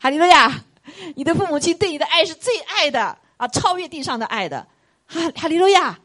[0.00, 0.64] 哈利路亚！
[1.14, 4.66] 你的父母亲对你的爱是最爱的啊，超越地上的爱的，
[5.06, 6.00] 哈哈利路亚！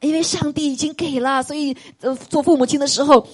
[0.00, 3.28] 因为上帝已经给了，所以呃，做父母亲的时候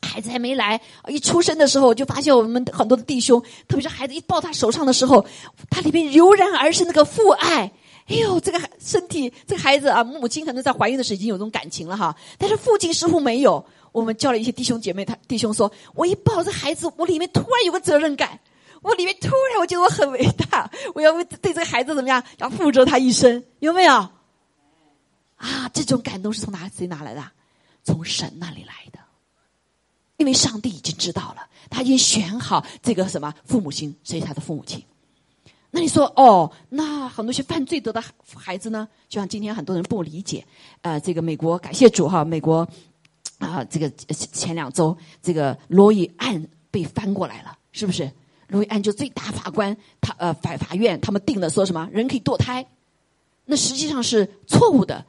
[0.00, 5.24] 孩子还没来，一出生的时候，就发现我们很多的弟兄，特别是孩子一抱他手上的时候，
[5.70, 7.72] 他里面油然而生那个父爱。
[8.06, 13.64] 哎呦，这个身体，这个孩子啊，母亲可能在怀孕的时候已经有这种感情了哈，但是父亲似乎没有。
[13.92, 18.38] 我们叫了一些弟兄姐妹，他弟兄说：“我一抱着孩子，我里面突然有个责任感，
[18.82, 23.92] 我里面突然我觉得我很伟大，我要为对这个孩子怎么样，要负责他一生，有没有？
[25.36, 27.22] 啊，这种感动是从哪谁拿来的？
[27.82, 28.97] 从神那里来的，
[30.18, 34.84] 因为上帝已经知道了，他已经选好这个什么父母亲，谁是他的父母亲。
[35.70, 38.04] 那你说哦，那很多些犯罪得的
[38.36, 38.86] 孩子呢？
[39.08, 40.46] 就像今天很多人不理解，
[40.82, 42.68] 呃，这个美国感谢主哈，美国。”
[43.38, 43.88] 啊，这个
[44.32, 48.10] 前两周，这个罗伊案被翻过来了，是不是？
[48.48, 51.88] 罗伊案就最大法官，他呃法法院他们定的说什么？
[51.92, 52.66] 人可以堕胎，
[53.44, 55.06] 那实际上是错误的。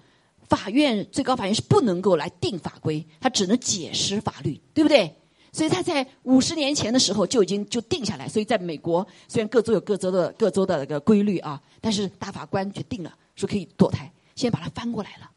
[0.49, 5.15] 法院最高法院是不能够来定法规，他只能解释法律，对不对？
[5.51, 8.27] 所以他在五十年前的时候就已经就定下来。
[8.27, 15.29] 所以在美国，虽然各州有各州的各州的那个规律啊，但是大法官决定了说可以堕胎，先把它翻过来了。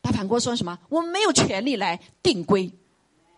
[0.00, 0.78] 大法官说什么？
[0.88, 2.72] 我们没有权利来定规、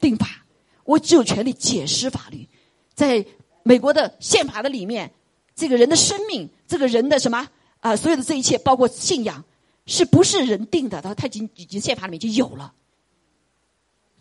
[0.01, 0.45] 定法，
[0.85, 2.47] 我只有权利解释法律。
[2.95, 3.25] 在
[3.63, 5.11] 美国的宪法的里面，
[5.55, 7.49] 这个人的生命，这个人的什么
[7.81, 7.97] 啊？
[7.97, 9.43] 所有的这一切，包括信仰，
[9.89, 11.03] 是不是人定的？
[11.03, 12.73] 他他已经已经宪法里面就有了，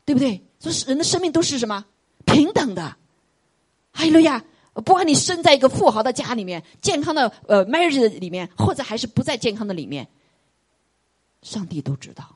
[0.06, 0.42] 对不对？
[0.60, 1.86] 说是人的生命都是什么
[2.26, 2.96] 平等的？
[3.92, 10.08] 还有呀，不管你生在一个富豪的家里面，健康的呃 marriage 里面，或者还是不在健康的里面，
[11.42, 12.36] 上帝都知道。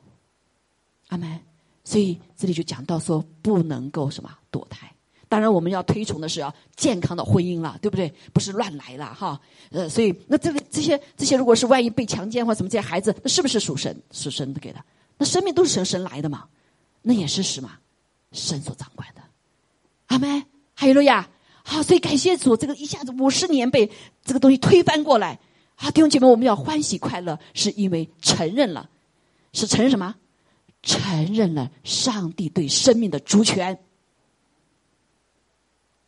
[1.08, 1.40] 阿门。
[1.84, 4.94] 所以这里就讲到说，不能够什么堕胎。
[5.32, 8.14] 当然，我们要推崇的是要健康的婚姻了，对不对？
[8.34, 9.40] 不是乱来了哈。
[9.70, 13.98] 呃，所以那这个这些这些，如果是万一被强奸或什么这些孩子，那是不是属神？
[14.12, 14.84] 属神的给的？
[15.18, 16.44] 那生命都是神神来的嘛？
[17.02, 17.72] 那也是什么？
[18.34, 19.22] 神所掌管的。
[20.08, 20.44] 阿门。
[20.74, 21.30] 还有了呀。
[21.64, 23.90] 好，所以感谢主，这个一下子五十年被
[24.26, 25.40] 这个东西推翻过来。
[25.76, 28.90] 好，弟兄姐妹，我们要欢喜快乐，是因为承认了，
[29.54, 30.14] 是承认什么？
[30.84, 33.80] 承认了上帝对生命的主权，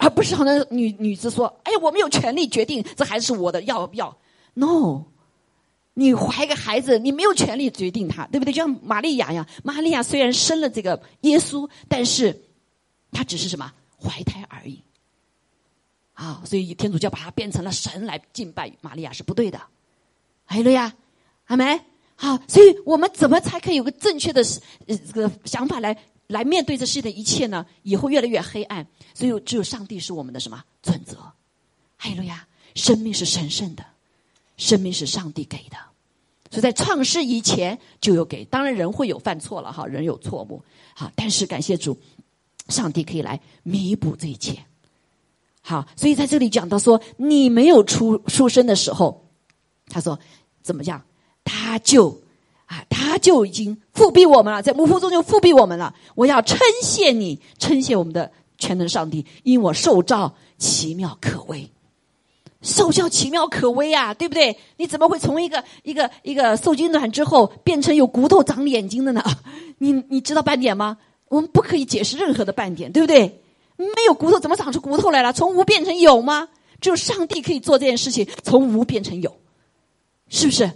[0.04, 4.18] 而不是好像女女子说：“哎，我没有权利决定这孩子是我的，要不要
[4.54, 5.06] ？”No，
[5.94, 8.52] 你怀个孩子，你没有权利决定他，对不对？
[8.52, 12.38] 就像玛利亚一样，玛利亚虽然生了这个耶稣，但是
[13.14, 14.82] 她只是什么怀胎而已。
[16.14, 19.62] 啊，所以天主教把她变成了神来敬拜玛利亚是不对的。
[20.44, 20.94] 还有了呀，
[21.46, 21.80] 还没。
[22.16, 24.44] 好，所以我们怎么才可以有个正确的
[24.86, 25.98] 呃这个想法来
[26.34, 27.66] 来面对这世界的一切呢？
[27.84, 31.16] 以后越来越黑暗，所以只有上帝是我们的什么准则？
[31.16, 32.46] 哈利路亚！
[32.74, 33.86] 生命是神圣的，
[34.58, 35.78] 生命是上帝给的，
[36.50, 38.44] 所以在创世以前就有给。
[38.46, 40.60] 当然人会有犯错了哈，人有错误，
[40.96, 41.96] 好，但是感谢主，
[42.70, 44.58] 上帝可以来弥补这一切。
[45.62, 49.24] 好，所以在这里讲到说，你没有出出生的时候，
[49.88, 50.20] 他说
[50.64, 51.06] 怎么样？
[51.44, 52.23] 他就
[52.74, 55.94] 啊，他就已经复辟我们了，在母腹中就复辟我们了。
[56.16, 61.70] 我要称谢你，称谢我们的全能上帝，因我受造奇妙可畏，
[62.62, 64.58] 受教奇妙可畏啊，对不对？
[64.78, 69.24] 你怎么会从一个一个一个受精卵之后变成有骨头长眼睛的呢？
[69.78, 70.98] 你你知道半点吗？
[71.28, 73.42] 我们不可以解释任何的半点，对不对？
[73.76, 75.32] 没有骨头怎么长出骨头来了？
[75.34, 76.50] 从无变成有吗？
[76.82, 79.38] 只有上帝可以做这件事情，从无变成有，
[80.30, 80.72] 是不是？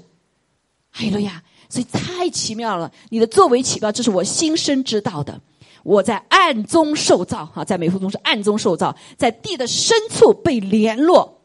[0.94, 1.44] 哎路呀！
[1.70, 5.42] 所以太奇妙了，你的作为奇妙，这是我心生知道的。
[5.84, 11.42] 我在暗中受造，哈，在美腹中是暗中受造，在地的深处被联络。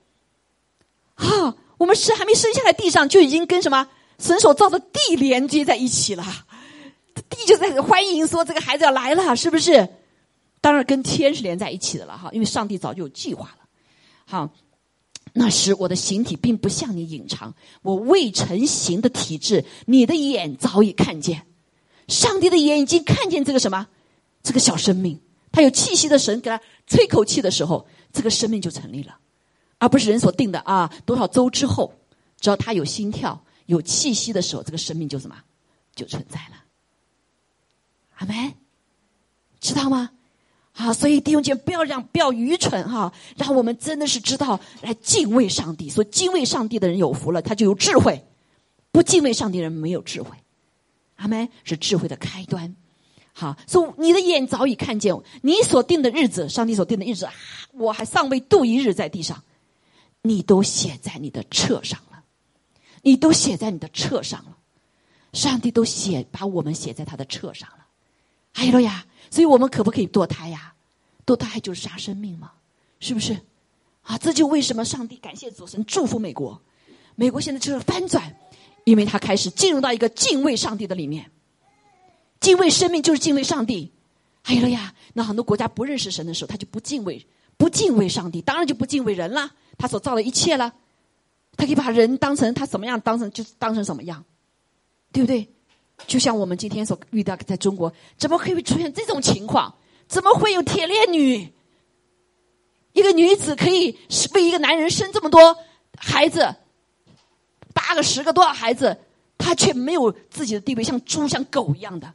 [1.14, 6.24] 哈，我们是还没生下来，地上就已经跟什么神所造的地连接在一起了。
[7.28, 9.88] 地就在欢迎说这个孩子要来了，是不是？
[10.60, 13.58] 当然跟天是连在一起的了，哈，因为上帝早就有计划了。
[14.24, 14.48] 好。
[15.34, 21.46] 那时我的形体并不向你隐藏，我未成形的体质，你的眼早已看见。
[22.08, 23.88] 上帝的眼睛看见这个什么，
[24.42, 29.16] 这个小生命，他有气息的神给他吹口气的时候，这个生命就成立了，
[29.78, 30.92] 而不是人所定的啊。
[31.06, 31.94] 多少周之后，
[32.38, 35.36] 只要他有心跳、有气息的时候，这个生命就什么，
[35.94, 36.64] 就存在了。
[38.16, 38.54] 阿门，
[39.60, 40.10] 知道吗？
[40.74, 45.90] 好，所以弟兄姐妹不要让不要愚蠢哈，让我们真的是知道来敬畏上帝。
[45.90, 48.14] 所以敬畏上帝的人有福了，他就有智慧；
[48.90, 50.34] 不敬畏上帝人没有智慧。
[51.16, 52.74] 阿门，是智慧的开端。
[53.34, 57.28] 好，所以你的眼早已看见你所定的日子，上帝所定的日子，
[57.72, 59.42] 我还尚未度一日在地上，
[60.22, 62.22] 你都写在你的册上了，
[63.02, 64.56] 你都写在你的册上了，
[65.34, 67.84] 上帝都写把我们写在他的册上了。
[68.52, 69.04] 还有了呀。
[69.32, 70.74] 所以我们可不可以堕胎呀？
[71.24, 72.52] 堕胎还就是杀生命吗，
[73.00, 73.32] 是不是？
[74.02, 76.60] 啊，这就为什么上帝感谢主神祝福美国，
[77.14, 78.36] 美国现在就是翻转，
[78.84, 81.30] 因为他开始进入到一个敬畏上帝的里面，
[82.40, 83.90] 敬畏生命就是敬畏上帝。
[84.42, 87.26] 还有了呀，那很多国家不认识神的时候，他就不敬畏，
[87.56, 89.50] 不敬畏上帝，当然就不敬畏人了。
[89.78, 90.74] 他所造的一切了，
[91.56, 94.22] 他可以把人当成他什么样，当成就当成什么样，
[95.10, 95.48] 对不对？
[96.06, 99.74] 就像我们今天所遇到，在中国，怎么可以出现这种情况？
[100.06, 101.52] 怎么会有铁链女？
[102.92, 103.96] 一个女子可以
[104.34, 105.56] 为一个男人生这么多
[105.96, 106.54] 孩子，
[107.72, 108.98] 八个、十个多少孩子，
[109.38, 112.12] 她却没有自己的地位，像猪、像狗一样的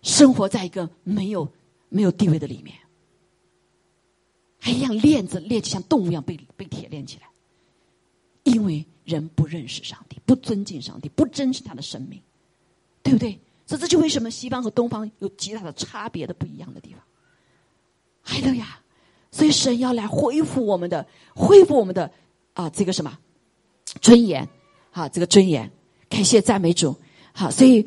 [0.00, 1.46] 生活在一个没有
[1.90, 2.74] 没有地位的里面，
[4.58, 7.28] 还一样链子链起像动物一样被被铁链起来，
[8.44, 12.22] 因为人不认识上帝，不尊敬上帝，不珍视他的生命。
[13.04, 13.38] 对不对？
[13.66, 17.00] 所以这就为什么西方和东方有极大的差别的不一样的地方。
[18.20, 18.80] 还有呀，
[19.30, 22.10] 所以神要来恢复我们的，恢复我们的
[22.54, 23.18] 啊，这个什么
[24.00, 24.48] 尊严
[24.90, 25.70] 啊，这个尊严。
[26.08, 26.96] 感谢赞美主。
[27.32, 27.82] 好，所以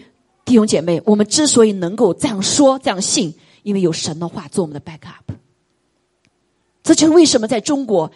[0.45, 5.35] 弟兄姐妹，我们之所以能够这样说、这样信，因为有神的话做我们的 backup。
[6.83, 8.11] 这就是为什么在中国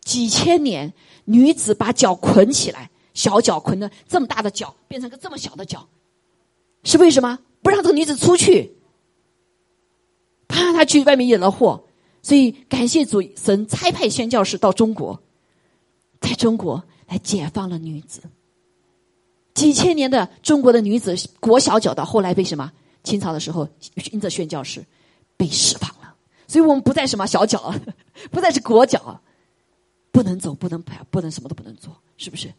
[0.00, 0.92] 几千年，
[1.24, 5.86] 女子把脚捆起来，小脚捆的这么大的脚，变成个这么小的脚。
[6.86, 8.72] 是为什么不让这个女子出去？
[10.48, 11.84] 怕她去外面引了祸，
[12.22, 15.20] 所以感谢主神差派宣教士到中国，
[16.20, 18.22] 在中国来解放了女子。
[19.52, 22.72] 几千年的中国的女子裹小脚的，后来被什么？
[23.02, 23.68] 清朝的时候
[24.12, 24.84] 因着宣教士
[25.36, 26.14] 被释放了，
[26.46, 27.74] 所以我们不再什么小脚，
[28.30, 29.20] 不再是裹脚，
[30.12, 32.52] 不能走，不能跑，不能什么都不能做，是不是？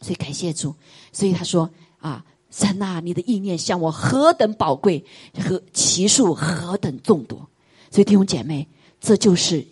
[0.00, 0.74] 所以感谢主，
[1.12, 2.24] 所以他说啊。
[2.56, 5.04] 神呐，你的意念向我何等宝贵，
[5.42, 7.48] 和其数何等众多，
[7.90, 8.68] 所以弟兄姐妹，
[9.00, 9.66] 这就是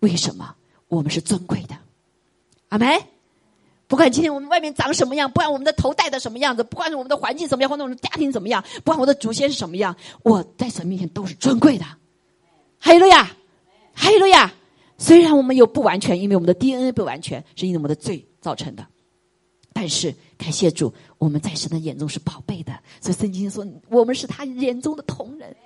[0.00, 0.54] 为什么
[0.88, 1.76] 我们是尊贵的。
[2.70, 2.98] 阿梅，
[3.86, 11.84] 不管今天我们外面长什么样，不管我们的头戴的什么样子，不管是我们的环境怎么样，或者我们的家庭怎么样，不管我的祖先是什么样，我在神面前都是尊贵的。
[12.78, 13.30] 还有了呀，
[13.92, 14.54] 还有了呀。
[14.96, 18.86] 虽然我们有不完全，因为我们的 DNA 不完全，是因为我们的罪造成的。
[19.72, 22.72] 但是感谢主，我们在神的眼中是宝贝的。
[23.00, 25.56] 所以圣经说，我们是他眼中的同人。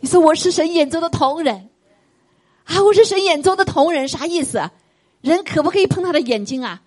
[0.00, 1.68] 你说我是神眼中的同人
[2.64, 2.82] 啊？
[2.82, 4.70] 我是神眼中的同人，啥意思？
[5.20, 6.82] 人可不可以碰他的眼睛啊？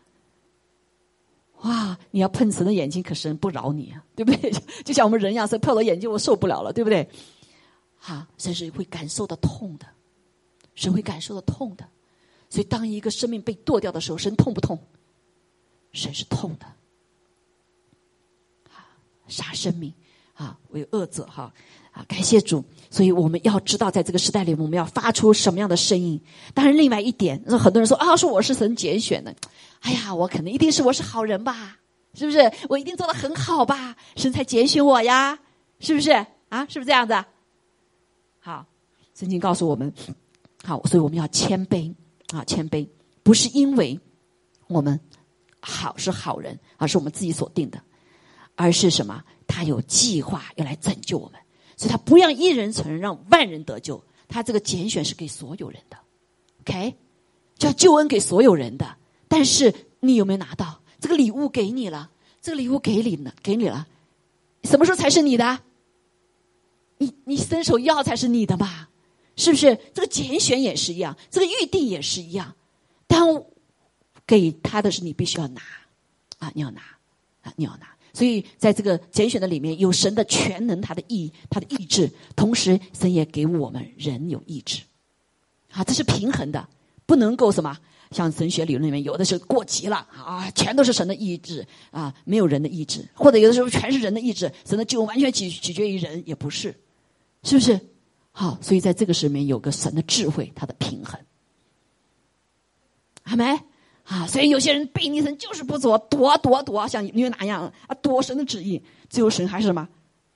[1.63, 1.97] 哇！
[2.09, 4.51] 你要碰神的眼睛，可神不饶你啊，对不对？
[4.83, 7.07] 就像我们人一样，是碰到眼睛我受不了了，对不对？
[7.97, 9.85] 哈，神是会感受到痛的，
[10.73, 11.85] 神会感受到痛的。
[12.49, 14.79] 所以当一个生命被剁掉的时候，神痛不痛？
[15.93, 16.65] 神是痛的，
[19.27, 19.93] 杀生命，
[20.33, 21.53] 啊，为恶者哈，
[21.91, 26.19] 啊，感谢主，所以我们要知道，在这个时代里，我们要发出什么样的声音。
[26.53, 29.35] 当然，另外一点，那很多人说啊，说我是神拣选的，
[29.81, 31.77] 哎呀，我可能一定是我是好人吧，
[32.13, 32.51] 是不是？
[32.69, 35.37] 我一定做的很好吧，神才拣选我呀，
[35.79, 36.11] 是不是？
[36.49, 37.13] 啊，是不是这样子？
[38.39, 38.65] 好，
[39.13, 39.93] 圣经告诉我们，
[40.63, 41.93] 好，所以我们要谦卑
[42.33, 42.87] 啊，谦卑，
[43.23, 43.99] 不是因为
[44.67, 44.97] 我们。
[45.61, 47.81] 好是好人，而是我们自己所定的，
[48.55, 49.23] 而是什么？
[49.47, 51.39] 他有计划要来拯救我们，
[51.77, 54.03] 所以他不让一人承认，让万人得救。
[54.27, 55.97] 他这个拣选是给所有人的
[56.61, 56.95] ，OK，
[57.57, 58.95] 叫救恩给所有人的。
[59.27, 61.49] 但是你有没有拿到这个礼物？
[61.49, 62.09] 给你了，
[62.41, 63.87] 这个礼物给你了，给你了。
[64.63, 65.59] 什么时候才是你的？
[66.97, 68.89] 你你伸手要才是你的吧？
[69.35, 69.77] 是不是？
[69.93, 72.55] 这个拣选也是一样，这个预定也是一样。
[73.07, 73.43] 当
[74.39, 75.61] 给他的是你必须要拿，
[76.37, 76.81] 啊，你要拿，
[77.41, 77.87] 啊，你要拿。
[78.13, 84.83] 所以在这个拣选的里面有神的全能，他的意，他的意志，同时神也给我们人有意志，
[85.71, 86.65] 啊，这是平衡的，
[87.05, 87.77] 不能够什么
[88.11, 91.67] 像神学理论里面有的是过极了啊，全都是神的意志。
[91.91, 96.73] 啊，没有人的意志，或者有的时候全是人的意志，神的救完全取取决于人，也不是，
[97.43, 97.77] 是不是？
[98.31, 101.19] 好，所以在这个里面有个神的智慧，它的平衡，
[103.23, 103.59] 还没？
[104.11, 108.83] 啊，所以有些人背逆神就是不做，躲躲躲，像约拿一样啊，躲神的旨意。
[109.09, 109.87] 最后神还是什么，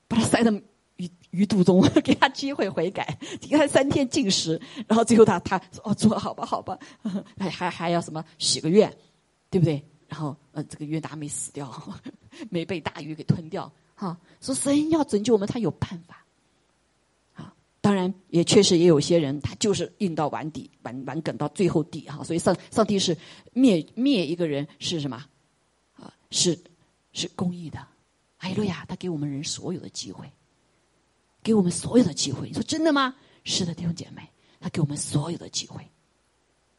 [0.08, 0.52] 把他塞到
[0.96, 4.58] 鱼鱼肚中， 给他机会悔改，给他三天禁食，
[4.88, 6.80] 然后最后他他哦，做好吧，好吧，
[7.38, 8.90] 还还还要什么许个愿，
[9.50, 9.84] 对不对？
[10.08, 11.70] 然后呃，这个约拿没死掉，
[12.50, 13.70] 没被大鱼给吞掉。
[13.96, 16.25] 哈，说神要拯救我们，他有办法。
[17.86, 22.24] 当然，也确实也有些人，他就是硬到碗底，碗碗梗到最后底哈。
[22.24, 23.16] 所以上上帝是
[23.54, 25.24] 灭灭一个人是什么？
[25.94, 26.60] 啊，是
[27.14, 27.78] 是公义的。
[28.38, 30.26] 哎路亚，他给我们人所有的机会，
[31.44, 32.48] 给我们所有的机会。
[32.48, 33.14] 你说真的吗？
[33.44, 34.28] 是的，弟兄姐妹。
[34.60, 35.88] 他给我们所有的机会，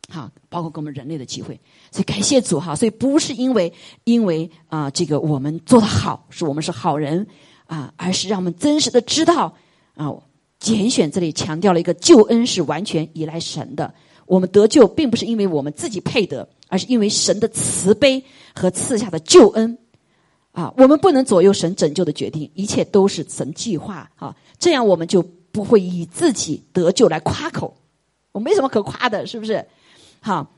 [0.08, 1.60] 好，包括给我们人类的机会。
[1.92, 7.24] 所以感谢主哈，所以不是因为因为啊这个我们做的好，是我们是好人
[7.66, 9.54] 啊，而是让我们真实的知道
[9.94, 10.12] 啊，
[10.66, 13.94] 拣选这里强调了一个救恩是完全依赖神的。
[14.26, 19.78] 我们得救并不是因为我们自己配得，而是因为神的慈悲和赐下的救恩。
[20.50, 24.10] 啊，我们不能左右神拯救的决定，一切都是神计划。
[24.16, 27.76] 啊，这样我们就不会以自己得救来夸口，
[28.32, 29.64] 我没什么可夸的，是不是？
[30.18, 30.50] 好，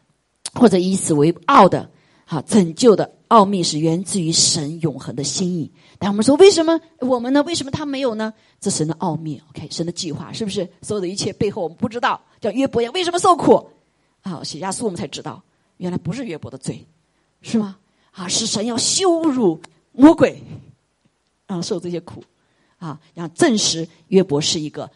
[0.55, 1.91] 或者以此为傲的。
[2.25, 5.71] 好，拯救的奥秘是源自于神永恒的心意。
[5.99, 7.43] 但我们说，为什么我们呢？
[7.45, 8.33] 为什么他没有呢？
[8.61, 10.69] 这神的奥秘，OK，神的计划，是不是？
[10.83, 12.21] 所有的一切背后我们不知道。
[12.41, 13.71] 叫约伯呀，为什么受苦？
[14.23, 15.43] 啊，写下书我们才知道，
[15.79, 16.87] 原来不是约伯的罪，
[17.43, 17.79] 是吗？
[18.13, 19.61] 啊，是神要羞辱。
[19.91, 20.41] 魔鬼，
[21.47, 22.23] 啊，受这些苦，
[22.79, 24.89] 啊，让证实约伯是一个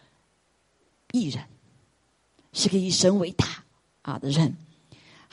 [1.10, 1.42] 艺人，
[2.52, 3.64] 是个以神为大
[4.02, 4.56] 啊的人。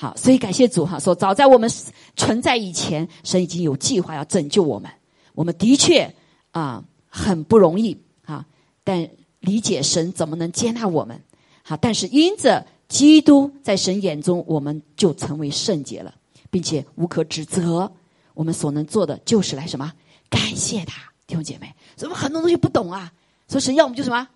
[0.02, 1.70] 好，所以感谢主哈，说早在我们
[2.16, 4.90] 存在以前，神已经有计划要拯救我们。
[5.34, 6.10] 我们的确
[6.52, 8.46] 啊很不容易啊，
[8.86, 9.10] 但
[9.42, 11.22] 理解神怎么能接纳我们？
[11.64, 16.16] 好，但是因着基督在神眼中，我们就成为圣洁了，
[16.50, 17.92] 并且无可指责。
[18.34, 19.92] 我们所能做的就是来什么？
[20.30, 21.76] 感谢他，弟兄姐妹。
[21.98, 23.12] 所以很多东西不懂啊，
[23.50, 24.30] 所以神要我们就什么？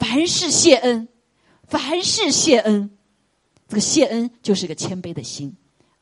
[0.00, 1.06] 凡事谢恩，
[1.68, 2.90] 凡事谢恩。
[3.68, 5.54] 这个谢恩就是一个谦卑的心。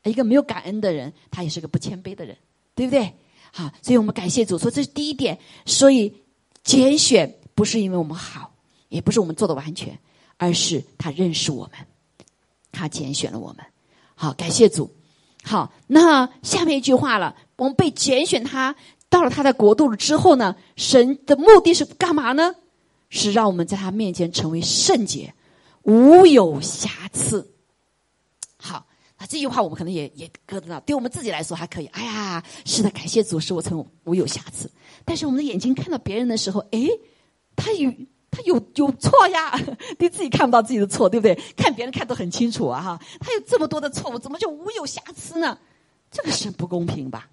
[0.03, 2.37] 一个没有感恩的人，他也是个不谦卑的人，
[2.75, 3.11] 对不对？
[3.51, 5.39] 好，所以我们感谢主，说这是第一点。
[5.65, 6.13] 所以
[6.63, 8.53] 拣选不是因为我们好，
[8.89, 9.97] 也不是我们做的完全，
[10.37, 11.87] 而是他认识我们，
[12.71, 13.65] 他拣选了我们。
[14.13, 14.93] 好，感谢主。
[15.43, 18.75] 好，那下面一句话了，我们被拣选，他
[19.09, 20.55] 到了他的国度了之后呢？
[20.75, 22.53] 神的目的是干嘛呢？
[23.09, 25.33] 是让我们在他面前成为圣洁，
[25.81, 27.53] 无有瑕疵。
[29.17, 31.85] 啊，这句话我们可能也也搁得到，对我们自己来说还可以。
[31.87, 34.69] 哎呀，是的，感谢主，使我成无有瑕疵。
[35.03, 36.87] 但是我们的眼睛看到别人的时候，哎，
[37.55, 37.91] 他有。
[38.37, 39.57] 他有有错呀，
[39.97, 41.33] 对自己看不到自己的错，对不对？
[41.55, 45.57] 看别人看得很清楚啊，哈，他有这么多的错误，怎么就无有瑕疵呢？
[46.11, 47.29] 这个是不公平吧？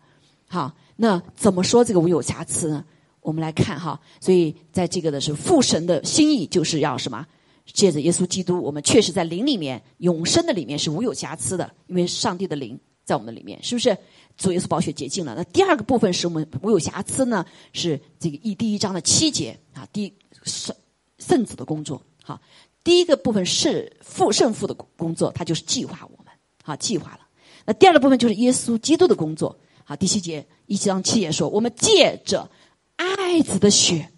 [0.47, 2.85] 好，那怎么说这个无有瑕疵呢？
[3.21, 7.27] 我们来看哈，所以在这个的是父神的心意，就是要什么？
[7.67, 13.97] 借着耶稣基督，我们确实在灵里面永生的里面是无有瑕疵的，因为上帝的灵在我们的里面，是不是？
[14.37, 15.35] 主耶稣宝血洁净了。
[15.37, 17.45] 那第二个部分是我们无有瑕疵呢？
[17.73, 20.13] 是这个一第一章的七节啊，第
[20.45, 20.75] 圣。
[21.19, 22.41] 圣子的工作，好，
[22.83, 26.33] 第一个部分是父圣父的工作，他就是计划我们，
[26.65, 27.21] 好，计划了。
[27.65, 32.51] 那第二个部分就是耶稣基督的工作，好，第七节一章七节说，我们借着
[32.97, 34.11] 爱子的血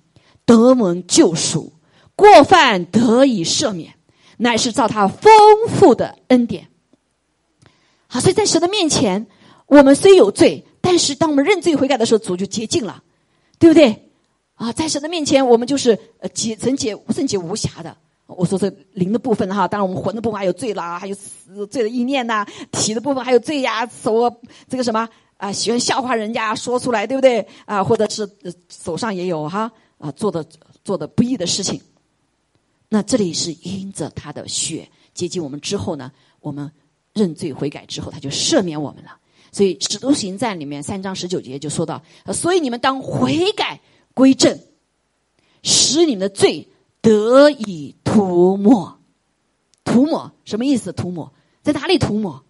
[0.46, 1.74] 得蒙救赎，
[2.16, 3.94] 过犯得以赦免，
[4.36, 5.32] 乃是照他丰
[5.68, 6.68] 富的恩典。
[8.06, 9.26] 好，所以在神的面前，
[9.66, 13.02] 我们虽有罪，但是当我们认罪悔改的时候，主就洁净了，
[13.58, 14.10] 对不对？
[14.54, 17.96] 啊，在神的面前，我们就是呃洁纯洁、圣洁无瑕的。
[18.26, 24.32] 我说这灵的部分哈，当然我们魂的部分还有罪啦，还有罪的意念呐；体的部分还有罪呀，手
[24.68, 27.82] 这个什么啊，喜欢笑话人家，说出来对不对啊？
[27.82, 28.28] 或者是
[28.68, 30.46] 手上也有哈啊，做的
[30.84, 31.80] 做的不义的事情。
[32.94, 36.70] 那这里是因着他的血接近我们之后呢，我们
[37.12, 39.18] 认罪悔改之后，他就赦免我们了。
[39.50, 42.00] 所以《使徒行传》里面三章十九节就说到：
[42.32, 43.80] 所以你们当悔改。
[44.14, 44.60] 归正，
[45.64, 46.68] 使你们的罪
[47.02, 48.96] 得以涂抹。
[49.82, 50.92] 涂抹什么意思？
[50.92, 51.32] 涂抹
[51.64, 52.44] 在哪里涂抹？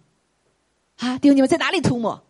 [0.97, 2.21] 啊，弟兄，你们在哪里涂抹？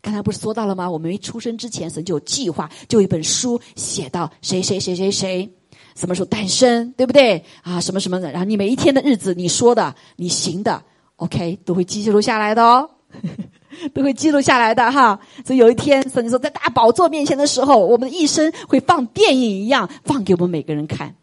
[0.00, 0.90] 刚才不是说到了吗？
[0.90, 5.46] 我们没出生之前，神就有计划，就有一本书写到谁谁谁谁谁
[5.94, 7.44] 什么时候诞生，对不对？
[7.62, 10.82] 啊，什么什么的，然后你每一天的日子，你说的，你行的
[11.16, 12.90] ，OK，都会记录下来的哦。
[13.92, 21.14] 都会记录下来的哈，所以有一天，甚至说在大宝座面前的时候，我们的一生会放电影一样放给我们每个人看。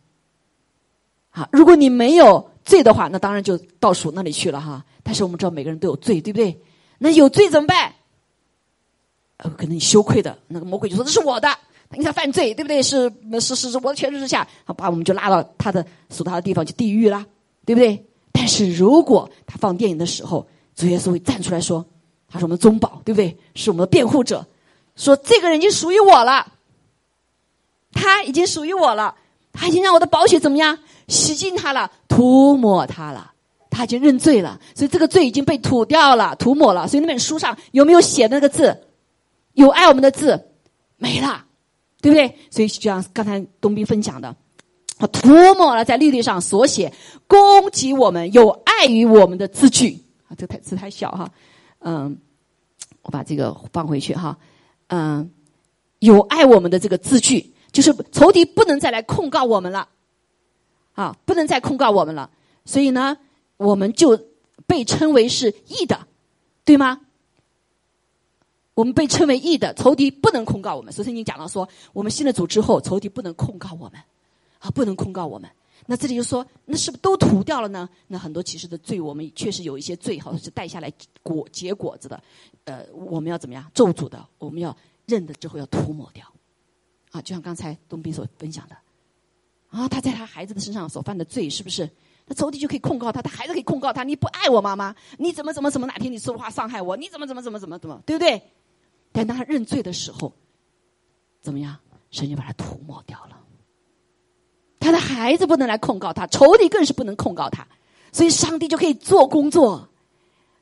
[1.30, 4.84] 好，如果你没有罪的话，那当然就倒数那里去了哈。
[5.02, 6.62] 但是我们知道每个人都有罪，对不对？
[6.98, 7.94] 那有罪怎么办？
[9.38, 11.50] 呃，可能你羞愧的那个魔鬼就说：“这是我的，
[11.96, 12.82] 你才犯罪，对不对？
[12.82, 17.26] 是是是是我的权势之下，他把我们就拉到他的属他的地方，去地狱了，
[17.66, 18.06] 对不对？
[18.32, 21.86] 但是如果他放电影的时候，主耶稣会站出来说。
[22.34, 23.38] 他是我们的宗保，对不对？
[23.56, 24.48] 是我们的辩护者，
[24.96, 26.50] 说这个人已经属于我了，
[27.92, 29.14] 他已经属于我了，
[29.52, 30.80] 他已经让我的宝血怎么样
[31.10, 33.34] 洗净他了，涂抹他了，
[33.70, 36.88] 他已经认罪了，所以这个罪已经被涂掉了，涂抹了。
[36.88, 38.82] 所以那本书上有没有写的那个字？
[39.56, 40.42] 有爱我们的字
[40.96, 41.44] 没了，
[42.02, 42.36] 对不对？
[42.50, 44.36] 所以就像刚才东兵分享的，
[44.98, 46.92] 他涂抹了在律例上所写
[47.28, 50.04] 攻击我们、有碍于我们的字句。
[50.28, 51.30] 啊，这个太字太小哈，
[51.80, 52.18] 嗯，
[53.04, 54.38] 我把这个放回去哈，
[54.88, 55.30] 嗯，
[56.00, 59.90] 有碍我们的这个字句，就是仇敌不能再来控告我们了，
[60.94, 62.30] 啊，不能再控告我们了，
[62.66, 63.18] 所以呢，
[63.58, 64.18] 我们就
[64.66, 66.08] 被称为是义的，
[66.64, 67.02] 对吗？
[68.74, 70.92] 我们被称为义的，仇敌不能控告我们。
[70.94, 74.02] 首先，你讲到说，我们信了主之后，仇敌不能控告我们。
[74.60, 75.50] 啊，不能控告我们。
[75.88, 77.90] 那这里就说，那是不是都涂掉了呢？
[78.08, 80.92] 那很多其实的罪，我们确实有一些罪，好像是带下来
[81.24, 82.22] 果结果子的。
[82.66, 84.24] 呃，我们要怎么样咒诅的？
[84.38, 84.76] 我们要
[85.08, 86.26] 认了之后要涂抹掉。
[87.12, 88.78] 啊，就像刚才东斌所分享的，
[89.70, 91.90] 啊，他在他孩子的身上所犯的罪，是不是？
[92.28, 98.42] 那仇敌就可以控告他，他孩子可以控告他，你不爱我妈妈，你怎么怎么怎么哪天你说话伤害我，你怎么怎么怎么怎么怎么，对不对？
[99.12, 100.34] 但当他认罪的时候，
[101.42, 101.78] 怎么样？
[102.12, 103.38] 神就把他涂抹掉了。
[104.80, 107.66] 他的孩子不能来控告他，仇敌更是不能控告他，
[108.12, 109.88] 所以上帝就可以做工作。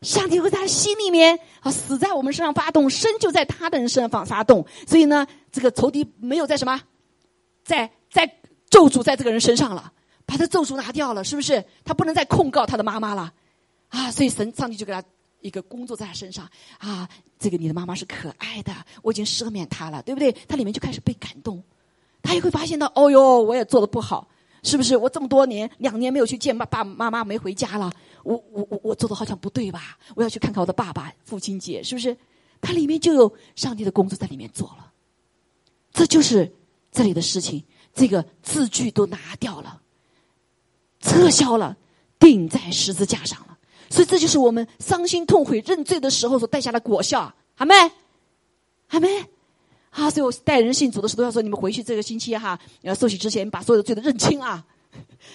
[0.02, 4.66] 上帝会在他心里面啊，死在我们身上发动，生就在他的人身上发发动。
[4.88, 6.82] 所以呢，这个仇敌没有在什么，
[7.64, 8.26] 在在
[8.70, 9.91] 咒诅在这个人身上了，
[10.26, 11.66] 把他咒诅拿掉了，是不是？
[11.84, 13.34] 他不能再控告他的妈妈了
[13.89, 14.12] 啊！
[14.12, 15.04] 所以神上帝就给他
[15.42, 20.32] 一个工作在他身上啊，这个你的妈妈是可爱的，我已经赦免她了，对不对？
[20.48, 21.64] 他里面就开始被感动。
[22.22, 24.28] 他也会发现到，哦哟，我也做的不好，
[24.64, 24.98] 是不是？
[24.98, 27.90] 我这么多年，两年没有去见爸爸妈妈，没回家了，
[28.24, 29.98] 我我我我做的好像不对吧？
[30.16, 32.16] 我要去看看我的爸爸，父亲节，是不是？
[32.60, 34.92] 他里面就有上帝的工作在里面做了，
[35.94, 36.54] 这就是
[36.92, 37.64] 这里的事情。
[37.94, 39.82] 这个字句都拿掉了，
[41.00, 41.78] 撤销了，
[42.20, 43.49] 钉在十字架上。
[43.90, 47.74] 所以这就是我们伤心痛悔认罪的时候所带下的果效，好没？
[48.88, 49.08] 好没？
[49.92, 54.64] 啊，所以我带人信主的时候都要说：你们回去这个星期哈，要受洗之前把所有的罪都认清啊。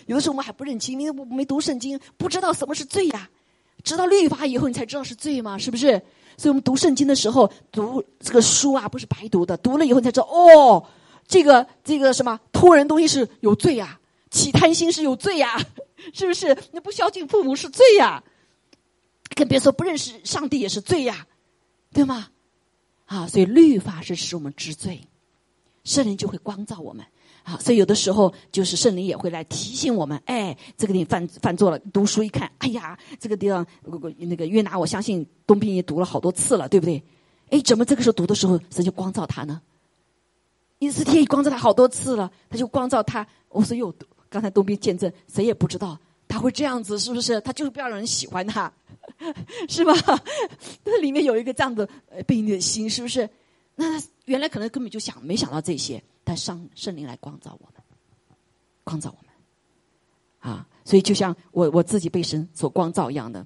[0.07, 3.29] 有的时候我们还不认清，因为我没读圣经，不知道什么是罪呀。
[3.83, 6.01] 知道律法以后，你才知道是罪嘛，是不是？
[6.37, 9.57] 所以我们读圣经的时候，读这个书啊，不是白读的。
[9.57, 10.85] 读了以后，你才知道哦，
[11.29, 13.99] 这个这个什么偷人东西是有罪呀，
[14.31, 15.61] 起贪心是有罪呀，
[16.13, 16.57] 是不是？
[16.73, 18.23] 那不孝敬父母是罪呀，
[19.35, 21.27] 更别说不认识上帝也是罪呀，
[21.93, 22.29] 对吗？
[23.07, 25.01] 啊，所以律法是使我们知罪，
[25.85, 27.05] 圣灵就会光照我们。
[27.43, 31.79] 啊，所以有的时候就是圣灵也会来提醒我们，哎，这个你犯犯错了。
[31.93, 33.67] 读书一看，哎呀，这个地方
[34.17, 37.03] 那个约拿，我相信东平也读了好多次了，对不对？
[37.51, 39.61] 哎，怎么这个时候读的时候，神就光照他呢？
[40.79, 43.27] 因斯帖光照他好多次了，他就光照他。
[43.51, 43.95] 我说又
[44.31, 47.39] 刚才东平见证，谁也不知道他会这样子，是不是？
[47.43, 48.73] 他就是不要让人喜欢他。
[49.69, 49.93] 是吧？
[50.85, 51.89] 那里面有一个这样的
[52.27, 53.29] 背逆的心，是不是？
[53.77, 57.83] 那原来可能根本就想没想到这些，但圣圣灵来光照我们，
[58.85, 60.67] 光照我们啊！
[60.85, 63.45] 所以就像我我自己被神所光照一样的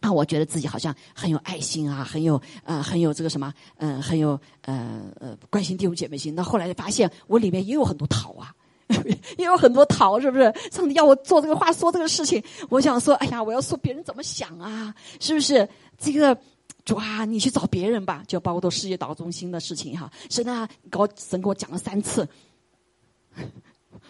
[0.00, 4.30] 啊，我觉得自己好像很有爱心啊，很有呃很有这个什么嗯，很有
[4.62, 6.34] 呃呃关心弟兄姐妹心。
[6.34, 8.54] 那后来就发现我里面也有很多桃啊。
[9.38, 10.52] 也有很多逃，是不是？
[10.72, 14.94] 上帝要我做这个话，说这个事情，我想说，哎呀，我要说别人怎么想啊？
[15.20, 15.68] 是不是？
[15.96, 16.36] 这个
[16.84, 20.10] 主啊，你去找别人吧，就包括到世界祷中心的事情哈。
[20.28, 22.28] 神啊，我神给我讲了三次，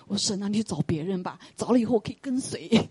[0.06, 2.88] 我神啊，你去找别人吧，找了以后可以跟随。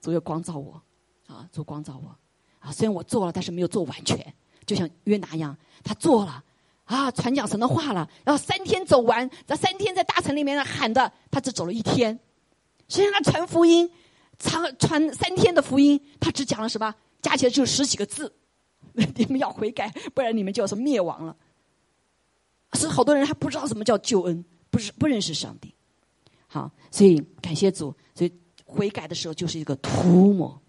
[0.00, 0.82] 主要光照我，
[1.26, 2.14] 啊，主光照我，
[2.58, 4.34] 啊，虽然我做了，但是没有做完全，
[4.66, 6.42] 就像约拿一样，他做了。
[6.84, 12.18] 啊，传讲神的话了，然后三天走完，在三天在大城里面喊的，他只走了一天。
[12.88, 13.90] 实际上他传福音，
[14.38, 16.94] 传传三天的福音，他只讲了什么？
[17.22, 18.34] 加起来就十几个字。
[18.92, 21.34] 你们要悔改，不然你们就要是灭亡了。
[22.74, 25.74] 是好多人还不知道什么叫救恩，不是不认识上帝。
[26.46, 28.32] 好，所以感谢主，所以
[28.66, 30.60] 悔改的时候就是一个涂抹。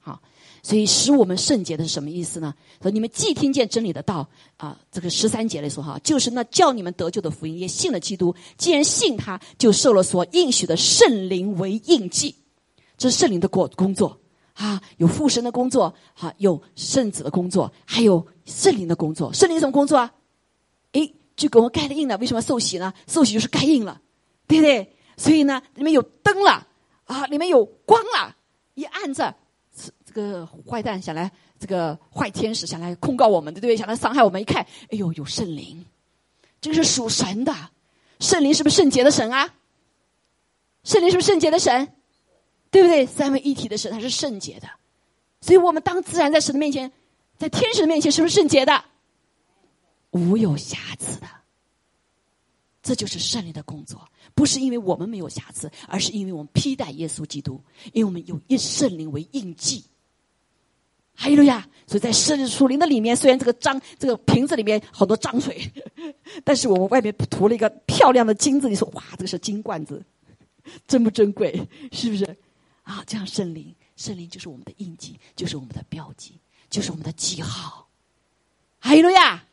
[0.00, 0.20] 好。
[0.66, 2.52] 所以使我们圣洁的是什么意思呢？
[2.82, 8.34] 说你们既听见真理的道啊，这个十三节来说哈，就是那叫你们得救的福音，也信了基督。
[8.58, 12.34] 既然信他，就受了所应许的圣灵为印记。
[12.98, 14.18] 这是圣灵的工工作
[14.54, 19.32] 啊，有父神的工作，哈，有圣子的工作，还有圣灵的工作。
[19.32, 20.12] 圣灵什么工作啊？
[20.94, 22.18] 诶，就给我们盖了印了。
[22.18, 22.92] 为什么受洗呢？
[23.06, 24.00] 受洗就是盖印了，
[24.48, 24.92] 对不对？
[25.16, 26.66] 所以呢，里面有灯了
[27.04, 28.34] 啊，里面有光了，
[28.74, 29.32] 一按着。
[30.16, 33.76] 个坏蛋想来，这个坏天使想来控告我们，对不对？
[33.76, 34.40] 想来伤害我们。
[34.40, 35.84] 一看，哎呦，有圣灵，
[36.60, 37.54] 这个是属神的。
[38.18, 39.54] 圣灵是不是圣洁的神啊？
[40.84, 41.92] 圣灵是不是圣洁的神？
[42.70, 43.04] 对不对？
[43.04, 44.68] 三位一体的神，他是圣洁的。
[45.42, 46.90] 所以我们当自然在神的面前，
[47.38, 48.84] 在天使的面前，是不是圣洁的？
[50.10, 51.26] 无有瑕疵的。
[52.82, 57.60] 这就是圣灵的工作，不是因为我们没有瑕疵，而是因为我们披戴耶稣基督，
[57.92, 59.84] 因为我们有一圣灵为印记。
[61.16, 65.68] 还有呀，所以在圣树林的里面，虽然这个脏这个瓶子里面好多脏水，
[66.44, 68.68] 但是我们外面涂了一个漂亮的金子。
[68.68, 70.04] 你说哇，这个是金罐子，
[70.86, 71.66] 珍不珍贵？
[71.90, 72.24] 是不是？
[72.82, 76.38] 啊，这样圣灵，圣灵就是我们的印记，就是我们的标记，
[76.68, 77.88] 就是我们的记号。
[78.78, 79.44] 还有呀，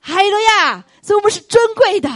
[0.00, 2.08] 还有呀，所以我们是尊贵的。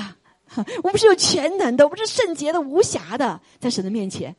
[0.84, 4.32] 我们是有全能的，我们是圣洁的、无瑕的，在神的面前，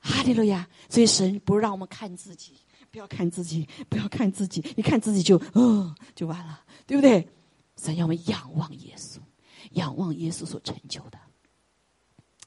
[0.00, 0.66] 哈利路亚！
[0.88, 2.54] 所以神不让我们看自己，
[2.90, 7.28] 不要看自己，不要看自己，一看自己就哦，就完了，对不对？
[7.76, 9.18] 神要我们仰望耶稣，
[9.72, 11.18] 仰望耶稣所成就的，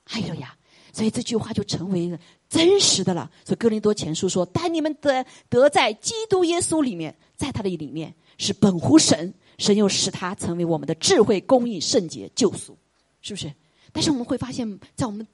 [0.05, 0.55] 哈利路亚！
[0.91, 3.31] 所以这句话就成为了真实的了。
[3.43, 12.77] 所以哥林多前书说：“但你们得得在基督耶稣里面，在他的里面是本乎神。”神又使他成为我们的智慧、公义、圣洁、救赎，
[13.21, 13.53] 是不是？
[13.91, 15.25] 但是我们会发现，在我们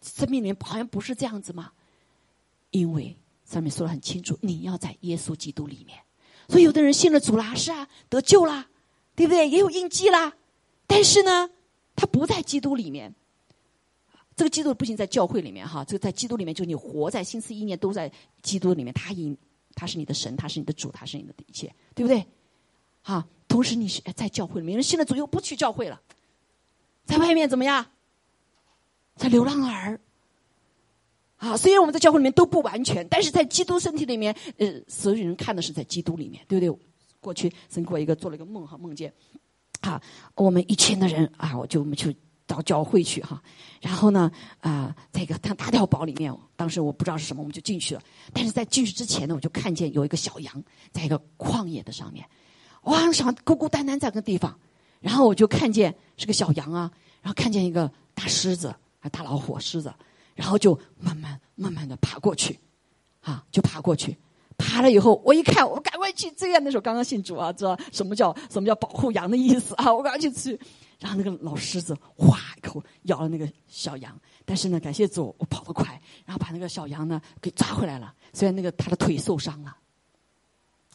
[0.00, 1.70] 生命里面好像不是这样子吗？
[2.70, 5.98] 因为上面说的很清楚，你要在耶稣基督里面。
[6.48, 8.68] 所以有的人信了主啦，是啊，得救啦，
[9.14, 9.48] 对不对？
[9.48, 10.32] 也有印记啦。
[10.86, 11.48] 但是呢，
[11.96, 13.14] 他不在基督里面。
[14.36, 18.10] 这个基督不仅在教会里面哈，这个在基督里面，就你活在心思意念都在
[18.42, 18.92] 基督里面。
[18.92, 19.36] 他应
[19.74, 22.26] 他是你的神，他是你的主，他是你的一切，对不对？
[23.02, 26.00] 啊，同时你是在教会里面，人信了主又不去教会了，
[27.06, 27.86] 在外面怎么样？
[29.16, 30.00] 在流浪儿。
[31.44, 36.78] 啊，虽然我们在教会里面都不完全，但是在基督身体里面，呃，所有人看的是在基督里面，对不对？
[37.20, 39.12] 过去曾过一个做了一个梦哈，梦见，
[39.80, 40.00] 啊，
[40.36, 42.16] 我们一群的人啊，我就我们去
[42.46, 43.42] 到教会去哈，
[43.82, 44.30] 然后呢，
[44.60, 52.24] 啊，在一个大大碉堡里面，当时我不知道是什么，我们就进去了，但是在进去之前呢，我就看见有一个小羊在一个旷野的上面。
[52.84, 54.58] 哇，想孤孤单单在个地方，
[55.00, 56.90] 然后我就看见是个小羊啊，
[57.20, 58.68] 然后看见一个大狮子
[59.00, 59.92] 啊，大老虎狮子，
[60.34, 62.58] 然后就慢慢慢慢的爬过去，
[63.20, 64.16] 啊，就爬过去，
[64.58, 66.60] 爬了以后，我一看，我赶快去追啊！
[66.62, 69.92] 那时候刚刚信主啊，知道什么叫什么叫保护羊的意思啊？
[69.94, 70.58] 我赶快去追，
[70.98, 78.14] 然后那个老狮子哗一口咬了那个小羊，但是呢，感谢主，我跑得快，然后把那个小羊呢给抓回来了。
[78.32, 79.76] 虽然那个他的腿受伤了，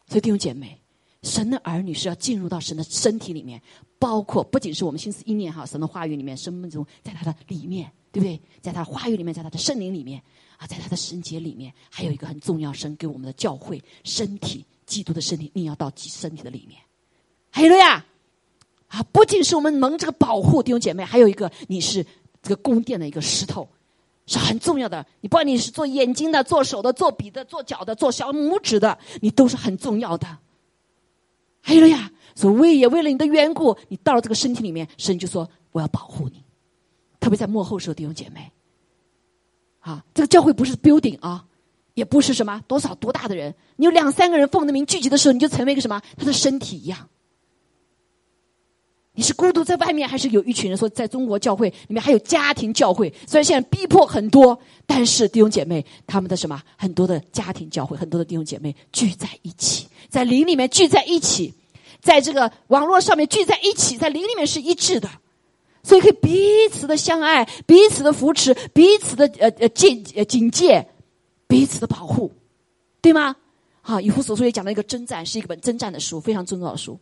[0.07, 0.79] 所以弟兄姐妹。
[1.21, 3.61] 神的儿女是要进入到神的身体里面，
[3.99, 8.41] 包括不仅是我们心思意念哈，神的话语里面，生命中在他的里面，对不对？
[8.61, 10.21] 在他话语里面，在他的圣灵里面
[10.57, 16.79] 啊，在他的圣洁里面，还有一个很重要，神给我们的教会身体，基督的身体，你要到身体的里面。
[17.51, 18.05] 还有了呀，
[18.87, 22.05] 啊，不仅是我们蒙这个保护弟兄姐妹，还有一个你是
[22.41, 23.69] 这个宫殿的一个石头，
[24.25, 25.05] 是很重要的。
[25.21, 30.37] 你不管你是做眼睛的、做手的、做笔的、做脚的、做小拇指的，你都是很重要的。
[31.61, 36.43] 还有了呀，所为也为了你的缘故，你到了这个身体里面，神就说我要保护你。
[37.19, 38.51] 特别在幕后时候，弟兄姐妹，
[39.79, 41.45] 啊，这个教会不是 building 啊，
[41.93, 47.09] 也不是什么多少多大的人，你有两三个人奉的名聚集的时候，你就成为一个什么他的身体一样。
[49.13, 53.13] 你是孤独在外面，还是有一群人说，在中国教会里面还有家庭教会？
[53.27, 61.53] 虽然现在逼迫很多，但是弟兄姐妹他们的什么很多的家庭教会，很多的弟兄姐妹聚在一起，在灵里面聚在一起，
[61.99, 65.09] 在这个网络上面聚在一起，在灵里面是一致的，
[65.83, 70.87] 所以可以彼此的相爱，彼此的扶持，彼此的呃呃警呃警戒，
[71.47, 72.31] 彼此的保护，
[73.01, 73.35] 对吗？
[73.81, 76.99] 好，以弗所书也讲了一个征战，是一本征战的书，非常重要的书。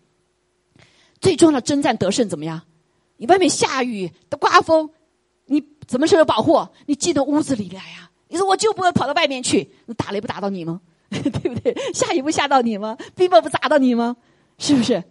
[1.19, 2.61] 最重要的征战得胜怎么样？
[3.17, 4.89] 你外面下雨刮风，
[5.45, 6.65] 你怎么时候保护？
[6.85, 8.11] 你进到屋子里来呀！
[8.29, 10.79] 你说我就不会跑到外面去，那打雷不打到你吗？
[11.09, 11.75] 对不对？
[11.93, 12.97] 下雨不下到你吗？
[13.15, 14.15] 冰雹不砸到你吗？
[14.59, 15.03] 是不是？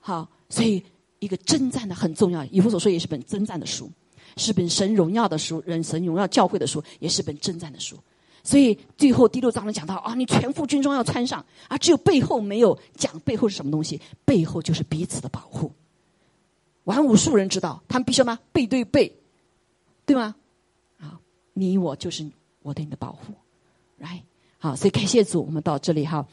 [0.00, 0.82] 好，所以
[1.22, 2.44] 一个征战的很重要。
[2.46, 3.88] 以弗所说也是本征战的书，
[4.36, 7.96] 是本神荣耀的书，人神荣耀教会的书，也是本征战的书。
[8.42, 15.70] 所以最后第六章呢讲到啊，你全副军装要穿上啊，只有背后没有讲背后是什么东西，背后就是彼此的保护。
[16.84, 18.36] 玩武术人知道，他们必须吗？
[18.50, 19.12] 背对背，
[20.04, 20.34] 对吗？
[20.98, 21.20] 啊，
[21.52, 22.28] 你我就是
[22.62, 23.32] 我对你的保护，
[23.98, 24.20] 来，
[24.58, 26.26] 好，所以感谢主，我们到这里哈，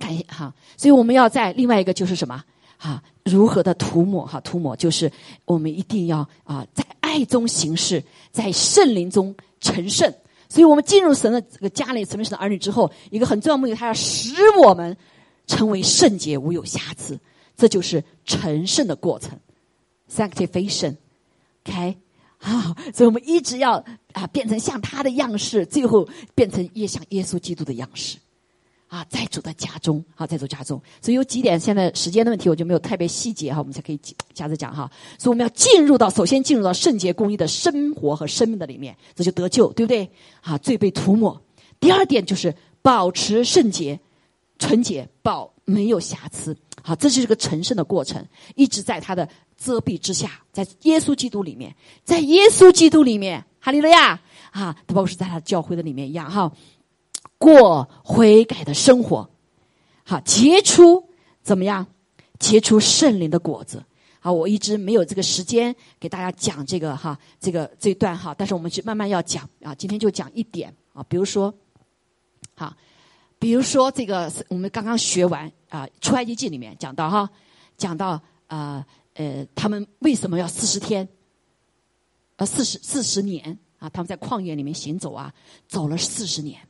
[0.00, 2.44] 感谢哈，所以我们要在另外一个就是什么
[2.78, 5.12] 哈，如何的涂抹哈，涂抹就是
[5.44, 10.10] 我们一定要啊，在爱中行事，在圣灵中成圣。
[10.48, 14.96] 所以我们进入神的这个家里，成为神的儿女之后，一个很重要的目的，他要使我们
[15.46, 17.18] 成为圣洁、无有瑕疵。
[17.54, 19.38] 这就是成圣的过程
[20.08, 20.96] ，sanctification。
[21.64, 21.98] OK，
[22.38, 28.16] 啊，所以我们一直要啊变成像他的样式，最后变成越像耶稣基督的样式。
[28.88, 34.00] 啊，在主的家中，啊，在主家中，所以有几点，现在时间的问题，我就没有特别细节哈，我们才可以
[34.32, 34.90] 加着讲哈。
[35.18, 40.10] 所以我们要进入到，首先进入到圣洁公义的生活和生命的里面，这就得救，对不对？
[40.40, 41.40] 啊，罪被涂抹。
[41.78, 44.00] 第二点就是保持圣洁、
[44.58, 46.56] 纯洁，保没有瑕疵。
[46.82, 48.24] 好，这就是个成圣的过程，
[48.54, 49.28] 一直在他的
[49.58, 51.74] 遮蔽之下，在耶稣基督里面，
[52.04, 54.12] 在耶稣基督里面，哈利路亚
[54.50, 56.50] 啊，他包括是在他教会的里面一样哈。
[57.38, 59.30] 过悔改的生活，
[60.04, 61.08] 好结出
[61.42, 61.86] 怎么样？
[62.38, 63.84] 结出圣灵的果子。
[64.20, 69.74] 好，我一直没有这个时间给大家讲这个哈，这个这段哈，但是我们去慢慢要讲啊。
[69.74, 71.54] 今天就讲一点啊，比如说，
[72.54, 72.76] 好，
[73.38, 77.30] 比如说这个我们刚刚学完啊，出埃及记里面讲到哈，
[77.76, 78.84] 讲到啊
[79.14, 81.08] 呃，他们为什么要四十天？
[82.36, 85.32] 呃，四十四十年啊，他们在旷野里面行走啊，
[85.68, 86.60] 走了四十年。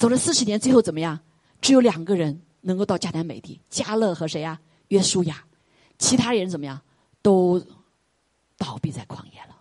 [0.00, 1.20] 走了四十年，最后怎么样？
[1.60, 4.58] 只有两个人能够到迦南美地，加勒和谁呀？
[4.88, 5.44] 约书亚，
[5.98, 6.80] 其他人怎么样？
[7.20, 7.62] 都
[8.56, 9.54] 倒闭在旷野了，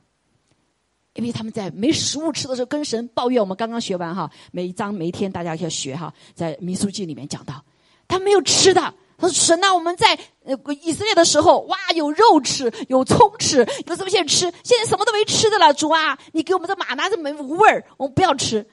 [1.15, 3.41] 因为他们在没食物吃的时候跟神抱怨。
[3.41, 7.61] 我们刚刚学完哈，每一章每一天大家要学哈，在民书记里面讲到，
[8.07, 8.81] 他没有吃的。
[9.17, 15.73] 他说：“神啊，我们在呃以色列的时候，哇，有肉吃，有葱吃，有这么些吃，现在什么都没吃的了。
[15.73, 18.65] 主啊，你给我们的马拿着没无味儿，我们不要吃。”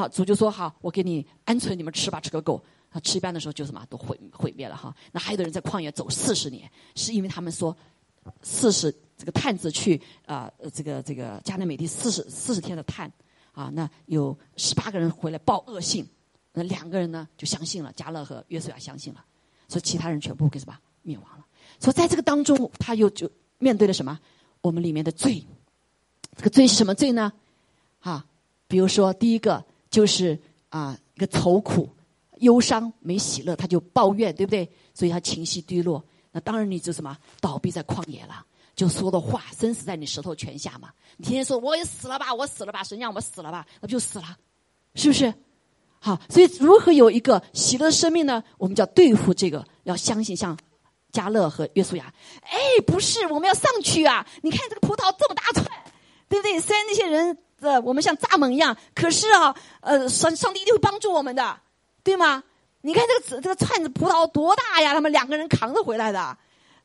[0.00, 2.62] 啊，主就说好，我给你鹌鹑，你们吃吧，吃个够。
[2.90, 4.94] 啊，吃一半的时候就什么都毁毁灭了哈。
[5.10, 7.76] 那还有的人在旷野走四十年，是因为他们说
[8.42, 13.12] 四十这个探子去啊，这个这个加南美地四十四十天的探
[13.52, 16.06] 啊，那有十八个人回来报恶信，
[16.52, 19.24] 那两个人呢就相信了，加勒和约瑟亚相信了，
[19.66, 21.44] 所以其他人全部给什么灭亡了。
[21.80, 23.28] 所以在这个当中，他又就
[23.58, 24.18] 面对了什么？
[24.62, 25.44] 我们里面的罪，
[26.36, 27.32] 这个罪是什么罪呢？
[27.98, 28.24] 啊，
[28.68, 29.64] 比如说第一个。
[29.96, 30.38] 就是
[30.68, 31.88] 啊，一个愁苦、
[32.40, 34.70] 忧伤、没喜乐，他就抱怨，对不对？
[34.92, 36.04] 所以他情绪低落。
[36.32, 38.44] 那当然你就什么倒闭在旷野了，
[38.74, 40.90] 就说的话生死在你舌头泉下嘛。
[41.16, 44.36] 你天天说我也死了吧，我死了吧，神让我死了吧，那不就死了？
[44.96, 45.32] 是不是？
[45.98, 48.44] 好，所以如何有一个喜乐生命呢？
[48.58, 50.54] 我们叫对付这个，要相信像
[51.10, 52.12] 加勒和约书亚。
[52.42, 54.26] 哎，不是，我们要上去啊！
[54.42, 55.64] 你看这个葡萄这么大串，
[56.28, 56.60] 对不对？
[56.60, 57.38] 虽然那些人。
[57.60, 61.60] 这我们像蚱蜢一样，可是啊，呃，上上帝一定会帮助我们的，
[62.04, 62.42] 对吗？
[62.82, 64.94] 你看这个这个串子葡萄多大呀？
[64.94, 66.38] 他们两个人扛着回来的，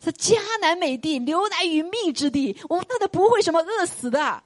[0.03, 4.41] 是迦南美地，牛奶与蜜之地，我们真的不会什么饿死的，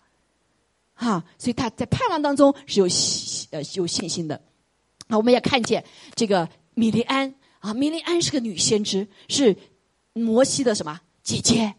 [0.93, 1.23] 哈！
[1.37, 2.87] 所以他在盼望当中是有
[3.51, 4.41] 呃有信心的。
[5.07, 9.55] 啊，我们也看见这个米利安啊，米利安是个女先知，是
[10.11, 11.75] 摩西的什么姐姐，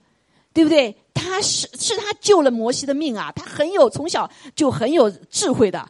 [0.55, 0.97] 对不对？
[1.16, 3.32] 他是是他救了摩西的命啊！
[3.32, 5.80] 他很有从小就很有智慧的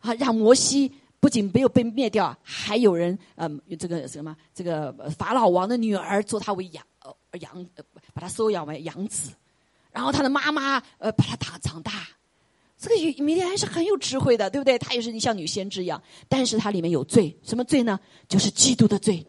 [0.00, 7.66] 啊，让摩西不仅没有被灭掉，还有人嗯，这个什么这个法老王的女儿做他为养呃养，
[8.12, 9.30] 把他收养为养子，
[9.92, 11.92] 然后他的妈妈呃把他打长大。
[12.76, 14.76] 这个米利安是很有智慧的，对不对？
[14.76, 18.00] 他也是像女先知一样，但是他里面有罪，什么罪呢？
[18.26, 19.24] 就是嫉妒的罪。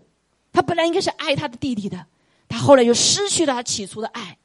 [0.52, 2.04] 他本来应该是爱他的弟弟的，
[2.50, 4.36] 他后来又失去了他起初的爱。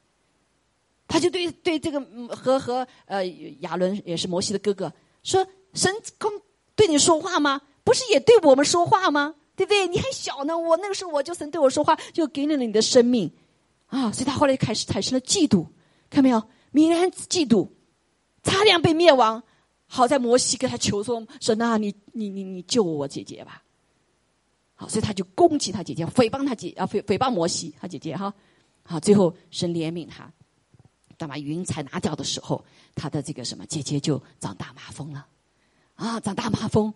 [1.09, 1.99] 他就对对这个
[2.33, 3.25] 和和呃
[3.61, 4.93] 亚伦也是摩西的哥哥
[5.23, 6.31] 说：“神公
[6.75, 7.59] 对你说话吗？
[7.83, 9.35] 不是也对我们说话吗？
[9.55, 9.87] 对不对？
[9.87, 13.29] 你还小呢，我那个时候我就神对我说话，就给你了你的生命
[13.87, 14.11] 啊！
[14.11, 15.65] 所以他后来开始产生了嫉妒，
[16.09, 16.41] 看没有？
[16.71, 17.67] 米安嫉妒，
[18.43, 19.43] 差点被灭亡。
[19.87, 23.63] 好在摩西跟他求说：神啊，你你你你救我姐姐吧！
[24.75, 28.31] 好，所以他就攻击他姐姐，诽谤他姐啊，诽诽谤摩西他姐姐哈。
[28.83, 30.31] 好，最后神怜悯他。”
[31.19, 32.63] 当把云彩拿掉的时候，
[32.95, 35.27] 他的这个什么姐姐就长大麻风了，
[35.95, 36.93] 啊，长大麻风。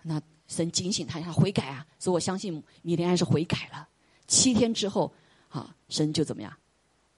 [0.00, 3.86] 那神警醒他，他悔改啊，所以我相信米利安是悔改了。
[4.26, 5.12] 七天之后，
[5.50, 6.50] 啊，神就怎么样，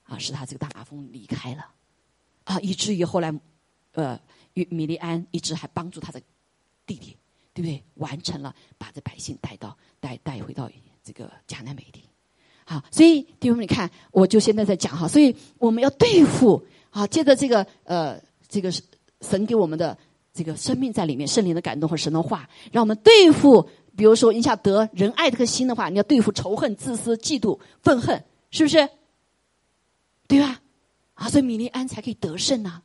[0.03, 1.65] 啊，使他这个大麻风离开了，
[2.43, 3.33] 啊，以至于后来，
[3.93, 4.19] 呃，
[4.53, 6.21] 米利安一直还帮助他的
[6.85, 7.17] 弟弟，
[7.53, 7.81] 对不对？
[7.93, 10.69] 完成了把这百姓带到带带回到
[11.01, 12.03] 这个迦南美地。
[12.65, 18.71] 好，所以弟兄们，你看，我就现在在讲哈，所以我们要对付啊，接着这个呃，这个
[19.21, 19.97] 神给我们的
[20.33, 28.87] 这个生命在里面，圣灵的感动和神的话，让我们对付，比如说你想得仁爱这颗心的话，你要对付仇恨、自私、嫉妒、愤恨，是不是？
[30.27, 30.61] 对吧？
[31.15, 32.81] 啊，所以米利安才可以得胜呐。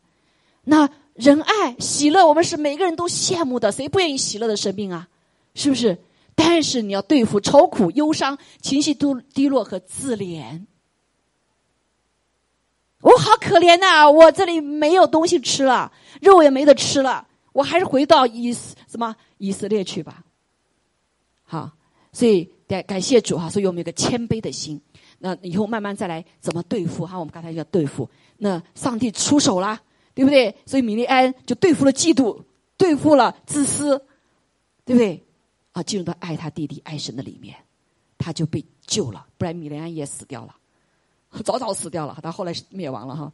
[0.65, 5.09] 那仁爱、喜乐，我们是每个人都羡慕的，谁不愿意喜乐的生命啊？
[5.55, 5.97] 是不是？
[6.37, 10.67] 但是你要对付愁苦、忧伤、情绪都低落和自怜。
[13.01, 14.09] 我好可怜呐！
[14.11, 20.25] 我这里没有东西吃了，肉也没得吃了，我还是回到以什么以色列去吧。
[21.45, 21.71] 好，
[22.13, 24.81] 所以感感谢主哈，所以我们有个谦卑的心。
[25.19, 27.19] 那以后慢慢再来怎么对付哈？
[27.19, 28.09] 我们刚才要对付，
[28.39, 29.81] 那上帝出手啦，
[30.13, 30.55] 对不对？
[30.67, 32.43] 所以米利安就对付了嫉妒，
[32.77, 34.05] 对付了自私，
[34.85, 35.26] 对不对？
[35.77, 37.55] 啊，进入到爱他弟弟爱神的里面，
[38.17, 40.57] 他就被救了，不然米利安也死掉了，
[41.45, 42.19] 早早死掉了。
[42.23, 43.31] 他后来灭亡了哈。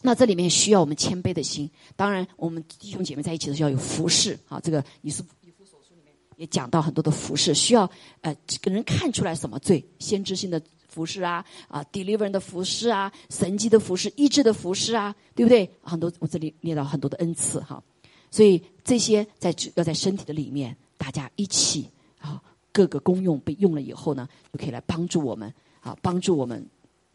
[0.00, 4.60] 那这里面需要我们谦卑的心，当然我们弟兄姐妹在一起的时候要有服侍啊。
[4.60, 7.90] 这个以斯以弗所书里面也讲到很多的服侍，需要
[8.20, 10.62] 呃这个人看出来什么罪，先知性的。
[10.88, 15.68] 服饰啊啊，deliver 的服饰啊，神迹的服饰，医治的服饰啊，对不对？
[15.82, 17.82] 很多我这里列到很多的恩赐哈，
[18.30, 21.90] 所以这些在要在身体的里面，大家一起
[22.20, 22.40] 啊，
[22.72, 26.66] 各个功用被用了以后呢，就可以来帮助我们啊，帮助我们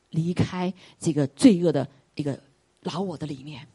[0.10, 2.40] 离开这个罪恶的一个
[2.84, 3.68] 老我的里面，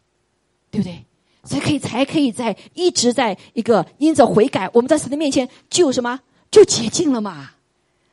[0.70, 1.04] 对不对？
[1.44, 6.18] 才可以才可以在一直在一个因着悔改，我们在神的面前就什么
[6.50, 7.52] 就洁净了嘛。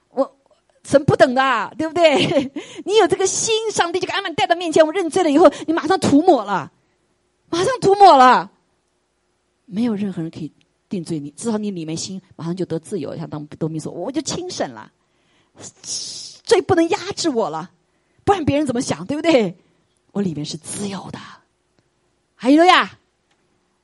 [0.10, 0.36] 我
[0.84, 2.52] 神不等的，对不对？
[2.86, 4.86] 你有这个心，上帝就给俺们带到面前。
[4.86, 6.72] 我认罪了以后，你马上涂抹了，
[7.50, 8.52] 马上涂抹了，
[9.66, 10.52] 没有任何人可以
[10.94, 11.32] 定罪你。
[11.32, 13.18] 至少你里面心马上就得自由。
[13.18, 14.92] 像当多米说，我就轻省了，
[16.44, 17.72] 罪不能压制我了，
[18.24, 19.58] 不然别人怎么想，对不对？
[20.12, 21.20] 我里面是自由的。
[22.36, 23.00] 还有了呀，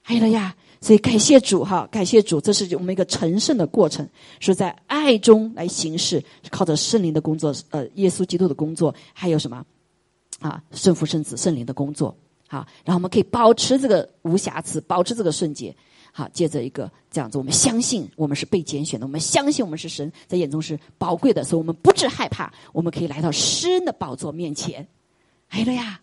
[0.03, 0.55] 还有了呀。
[0.81, 4.07] 所以感谢主哈，感谢主，这是我们一个成圣的过程，
[4.39, 9.65] 是在爱中来行事，靠着圣灵的工作，呃，耶稣基督的工作，还有什么
[10.39, 12.15] 啊，圣父、圣子、圣灵的工作，
[12.47, 15.75] 好，然后我们可以保持这个无瑕疵，保持这个圣洁，
[16.11, 24.87] 好，接着一个这样子，我们相信我们是被拣选的，我们相信我们是神在眼中是宝贵的，所以我们不致害怕，我们可以来到诗人的宝座面前，
[25.49, 26.01] 哎了呀，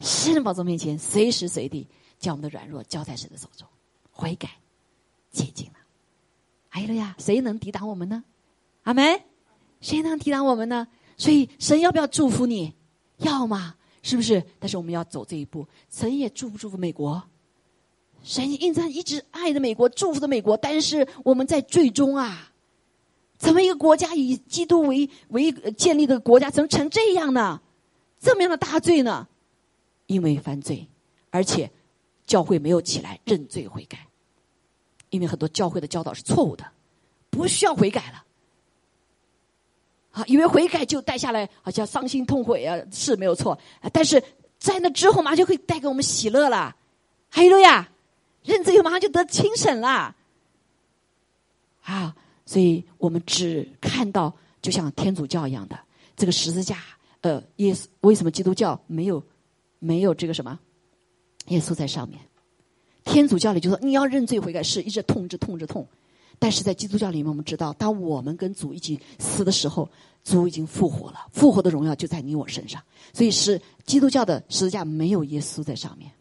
[0.00, 1.86] 诗人宝座面前，随时随地
[2.18, 3.66] 将我们的软弱交在神的手中。
[4.10, 4.50] 悔改，
[5.30, 5.74] 接近了，
[6.70, 7.14] 哎了呀？
[7.18, 8.24] 谁能抵挡我们呢？
[8.82, 9.20] 阿门。
[9.80, 10.88] 谁能抵挡我们呢？
[11.16, 12.74] 所以神要不要祝福你？
[13.18, 13.76] 要吗？
[14.02, 14.44] 是不是？
[14.58, 15.66] 但是我们要走这一步。
[15.88, 17.22] 神也祝不祝福美国？
[18.22, 20.56] 神应该一直爱着美国，祝福着美国。
[20.56, 22.52] 但是我们在最终啊，
[23.38, 27.60] 怎么一个国家以基督为为建立的国家，怎么成这样呢？
[28.20, 29.28] 这么样的大罪呢？
[30.06, 30.88] 因为犯罪，
[31.30, 31.70] 而且
[32.26, 34.06] 教会没有起来认罪悔改。
[35.10, 36.66] 因为很多教会的教导是错误的，
[37.30, 38.24] 不需要悔改了。
[40.10, 43.58] 啊，以为悔改就带下来，好像伤心痛悔啊，是没有错。
[43.92, 44.22] 但是
[44.58, 46.76] 在那之后，马上就可以带给我们喜乐了。
[47.30, 47.88] 还有呀，
[48.48, 50.16] 认罪以后马上就得清审了。
[51.82, 55.78] 啊，所以我们只看到，就像天主教一样的
[56.16, 56.78] 这个十字架。
[57.20, 59.22] 呃，耶稣为什么基督教没有
[59.78, 60.58] 没有这个什么
[61.48, 62.20] 耶稣在上面？
[63.04, 65.86] 天主教里就说你要认罪悔改，是一直痛着痛着痛，
[66.38, 69.88] 但是在基督教里面，我们知道，当我们跟主一起死的时候，
[70.22, 72.82] 主已经复活了，复活的荣耀就在你我身上，
[73.12, 76.12] 所以是基督教的十字架没有耶稣在上面，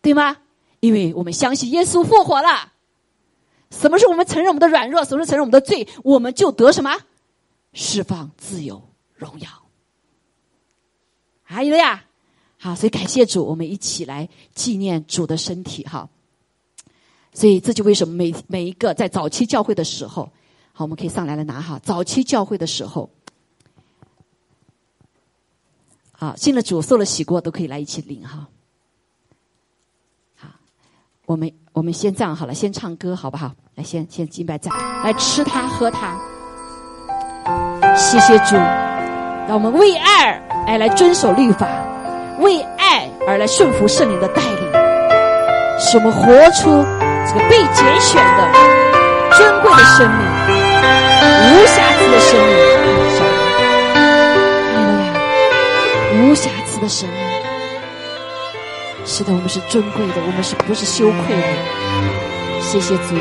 [0.00, 0.36] 对吗？
[0.82, 2.72] 因为我们相信耶稣复活了。
[3.70, 6.90] 什么时候我们承认我们的软弱，什么时候承认我们的罪，我们就得什么？
[7.72, 8.82] 释放、自由、
[9.14, 9.48] 荣耀。
[11.44, 12.04] 还有呀。
[12.58, 16.08] 好，所以感谢主，我们一起来纪念主的身体哈。
[17.32, 20.32] 所以这就为什么每每一个在早期教会的时候，
[20.72, 21.78] 好，我们可以上来来拿哈。
[21.78, 23.08] 早期教会的时候，
[26.10, 28.48] 好，信了主受了洗过都可以来一起领哈。
[31.32, 33.50] 我们我们先这样好了，先唱歌好不好？
[33.76, 34.70] 来，先先敬拜赞，
[35.02, 36.14] 来吃它喝它。
[37.96, 38.54] 谢谢主，
[39.48, 41.66] 让我们为爱而来遵守律法。
[42.40, 44.72] 为爱而来顺服圣灵的带领，
[45.78, 46.84] 使我们活出
[47.26, 48.52] 这个被拣选的
[49.34, 50.18] 尊贵的生命，
[51.48, 52.52] 无瑕疵的生命。
[54.74, 55.14] 哎呀，
[56.20, 57.21] 无瑕疵的生命。
[59.04, 62.60] 是的，我们是尊贵的，我们是不是羞愧的？
[62.60, 63.16] 谢谢主。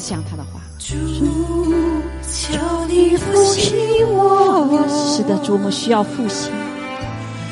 [0.00, 0.60] 讲他的话。
[0.78, 0.94] 主，
[2.22, 4.86] 求你复兴我。
[4.88, 6.50] 是的，主，我们需要复兴，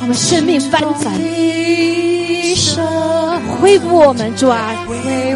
[0.01, 1.13] 我们生命翻转，
[3.61, 4.75] 恢复我们，主啊，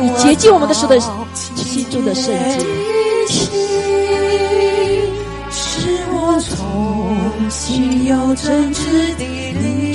[0.01, 1.01] 你洁净我们的时候的
[1.55, 2.59] 心中的圣洁。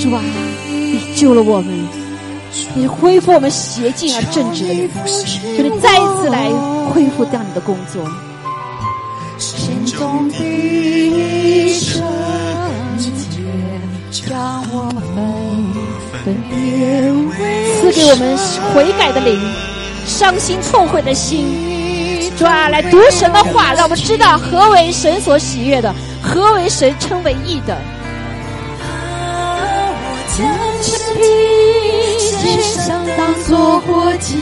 [0.00, 0.22] 主啊，
[0.68, 1.88] 你救了我们，
[2.74, 4.90] 你恢复我们洁净而正直的人，
[5.56, 6.50] 求你再一次来。
[6.86, 8.08] 恢复掉你的工作，
[9.38, 10.34] 心中的
[17.80, 18.36] 赐给我们
[18.74, 19.40] 悔改的灵，
[20.06, 21.46] 伤心痛悔的心。
[22.38, 27.78] 主啊，来读神的话，让我们知道何为神所喜悦的，何为神称为义的。
[30.36, 30.46] 将
[30.82, 31.22] 身体
[32.18, 34.36] 献上，当作活祭，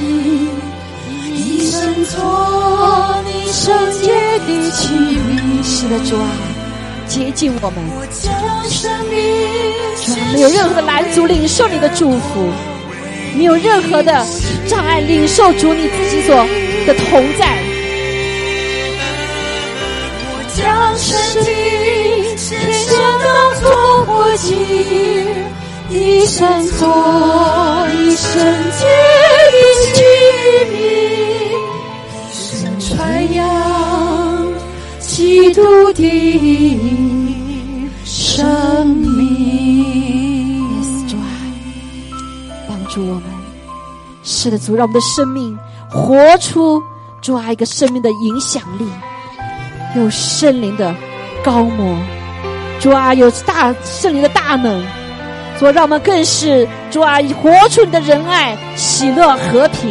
[1.32, 3.72] 一生做你圣
[4.02, 5.62] 洁的器皿。
[5.62, 6.26] 是的，主啊，
[7.06, 8.32] 接近我们，我将
[8.68, 9.14] 生命
[10.04, 12.50] 主啊，没有任何的拦阻领受你的祝福，
[13.36, 14.26] 没有任何的
[14.66, 16.34] 障碍领受主你自己所
[16.86, 17.56] 的同在。
[20.30, 21.50] 我将身体
[22.36, 24.54] 献上，当作活祭。
[25.90, 26.86] 一生做
[27.92, 28.32] 一生
[28.72, 28.86] 洁
[29.52, 30.02] 的器
[30.72, 31.23] 皿，传
[35.34, 36.78] 基督的
[38.04, 40.62] 生命。
[41.08, 41.26] 主啊，
[42.68, 43.24] 帮助我们。
[44.22, 45.58] 是的，主，让我们的生命
[45.90, 46.80] 活出
[47.20, 48.86] 主啊一个生命的影响力，
[49.96, 50.94] 有圣灵的
[51.42, 51.98] 高摩，
[52.78, 54.80] 主啊有大圣灵的大能。
[55.58, 59.90] 主，让我们更是主啊，活出你的仁爱、喜乐、和平。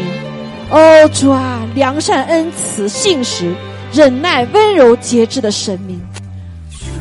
[0.70, 3.54] 哦，主啊，良善、恩慈、信实、
[3.94, 6.02] 忍耐、温柔、节制的神明。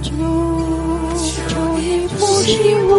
[0.03, 0.11] 主，
[1.17, 2.93] 求你复兴我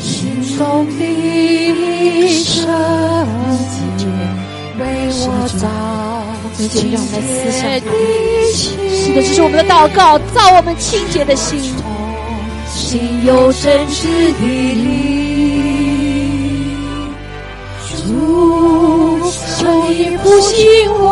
[0.00, 1.02] 心中的
[2.32, 2.66] 圣
[3.98, 4.06] 洁，
[4.78, 4.82] 为
[5.12, 5.24] 我
[5.58, 5.68] 造
[6.68, 7.84] 请让我们思想的
[8.54, 8.64] 心。
[8.72, 11.60] 是的，这是我们的祷告，造我们清洁的心。
[12.72, 14.06] 心有真挚
[14.40, 15.29] 的灵，
[19.60, 20.56] 求你复兴
[20.88, 21.04] 我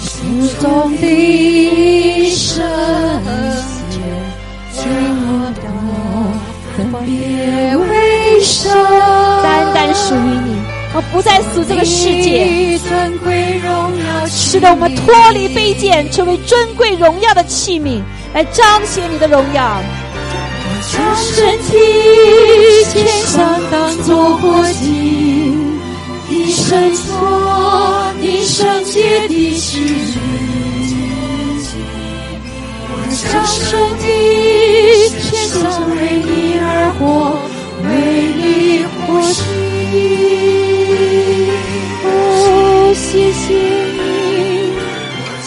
[0.00, 2.64] 心中的圣
[3.90, 4.00] 洁，
[4.72, 4.80] 将
[5.28, 5.60] 我的
[6.74, 8.72] 分别为圣，
[9.42, 10.56] 单单属于你，
[10.94, 12.78] 我不再属这个世界。
[12.78, 18.00] 尊贵荣耀，使得我们脱离卑贱，成为尊贵荣耀的器皿，
[18.32, 19.78] 来彰显你的荣耀。
[20.92, 21.68] 将身体
[22.84, 22.94] 献
[23.26, 23.36] 上，
[23.70, 23.74] 当
[24.04, 24.84] 作活祭，
[26.30, 27.02] 一生做
[28.20, 30.14] 你圣洁的器皿。
[32.88, 33.58] 我将身
[33.98, 34.04] 体
[35.20, 35.60] 献上，
[35.90, 36.28] 为你
[36.60, 36.64] 而
[36.98, 37.02] 活，
[37.82, 37.88] 为
[38.36, 38.40] 你
[39.06, 39.36] 活祭。
[42.04, 42.06] 哦，
[42.94, 43.44] 谢谢
[43.96, 43.98] 你，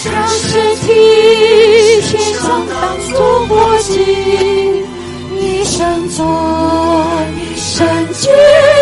[0.04, 0.44] 将身
[0.82, 0.88] 体
[2.02, 2.76] 献上，当
[3.10, 3.16] 作
[3.48, 3.52] 活
[3.84, 4.59] 祭。
[6.10, 6.26] 一生做
[7.36, 8.32] 你圣洁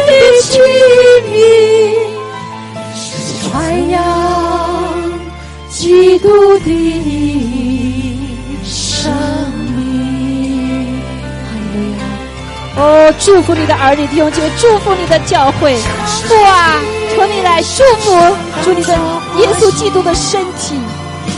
[0.07, 0.11] 的。
[0.41, 0.59] 器
[1.27, 1.35] 皿，
[3.43, 3.99] 传扬
[5.69, 6.69] 基督的。
[8.63, 9.11] 生
[9.75, 10.87] 命。
[12.77, 13.75] 哦，祝福你的。
[13.75, 15.19] 儿女弟兄姐妹，祝福你的。
[15.25, 15.75] 教会，
[16.29, 16.79] 父啊，
[17.13, 18.15] 求你来祝福，
[18.63, 18.93] 祝你的。
[19.39, 20.15] 耶稣基督的。
[20.15, 20.79] 身体，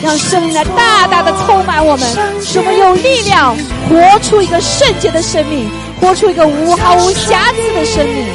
[0.04, 1.34] 让圣灵来大大的。
[1.48, 2.08] 充满我们，
[2.42, 3.58] 使我们有力量
[3.90, 5.70] 活出一个圣洁的生命，
[6.00, 8.26] 活出一个无毫无瑕疵的生命。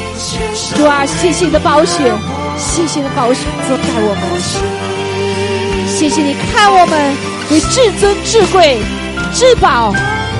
[0.75, 2.11] 主啊，谢谢你的宝血，
[2.57, 4.21] 谢谢你的宝血遮盖我们，
[5.87, 7.15] 谢谢你看我们
[7.51, 8.77] 为至尊至贵
[9.33, 9.93] 至宝，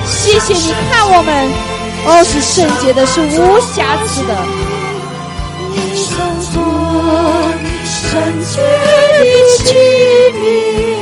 [0.04, 1.50] 谢谢你看我们。
[2.08, 4.36] 哦，是圣洁的，是无瑕疵的。
[5.72, 6.14] 一生
[6.52, 6.62] 做
[7.84, 8.62] 圣洁
[9.12, 9.16] 的
[9.58, 9.74] 器
[10.38, 10.95] 皿，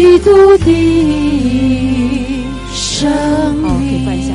[0.00, 0.64] 基督的
[2.72, 3.10] 生
[3.62, 4.34] 好，可以放下。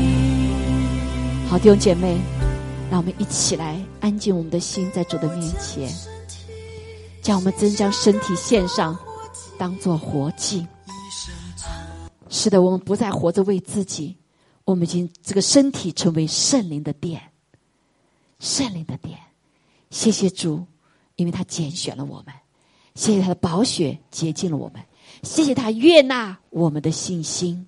[1.50, 2.16] 好，弟兄姐妹，
[2.92, 5.92] 让我们一起来安静我们的心，在主的面前，
[7.20, 8.96] 将我们真将身体献上，
[9.58, 10.68] 当做活祭。
[12.30, 14.16] 是的，我们不再活着为自己，
[14.66, 17.20] 我们已经这个身体成为圣灵的殿，
[18.38, 19.18] 圣灵的殿。
[19.90, 20.64] 谢谢主，
[21.16, 22.36] 因为他拣选了我们，
[22.94, 24.80] 谢谢他的宝血洁净了我们，
[25.26, 27.66] 谢谢他悦纳我们的信心。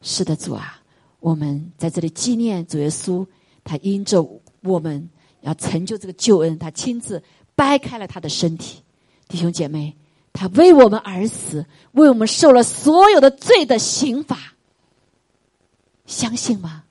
[0.00, 0.80] 是的，主啊，
[1.20, 3.26] 我们在这里纪念主耶稣，
[3.62, 4.26] 他因着
[4.62, 5.08] 我们
[5.42, 7.22] 要成就这个救恩，他亲自
[7.54, 8.82] 掰开了他的身体，
[9.28, 9.94] 弟兄姐妹。
[10.32, 14.54] 他为我们而死，为我们受了所有的罪的刑罚。
[16.06, 16.84] 相信吗？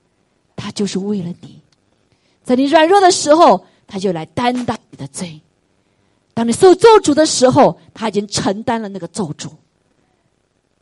[0.54, 1.62] 他就是为了你，
[2.44, 5.40] 在你软弱的时候，他就来担当你的罪；
[6.38, 9.50] 当你受咒诅的时候，他已经承担了那个咒诅。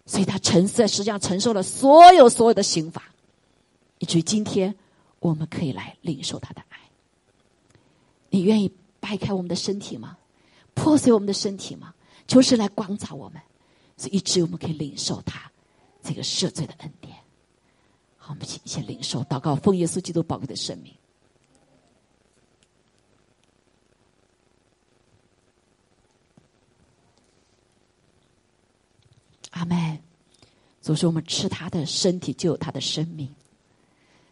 [0.04, 3.02] 所以他承在实际上承受了所有所有的刑罚，
[3.96, 4.74] 以至于今天
[5.18, 6.78] 我们可以来领受他的爱。
[8.28, 8.70] 你愿意
[9.00, 10.18] 掰开我们的身体吗？
[10.74, 11.94] 破碎我们的身体吗？
[12.28, 13.40] 求神来光照我们，
[13.96, 15.50] 所以一直我们可以领受他
[16.02, 17.16] 这个赦罪的恩典。
[18.18, 20.92] 好，我们先先领受祷告，奉耶稣基督宝贵的生命。
[29.56, 29.98] 阿门。
[30.82, 33.34] 主说：“我们吃他的身体，就有他的生命，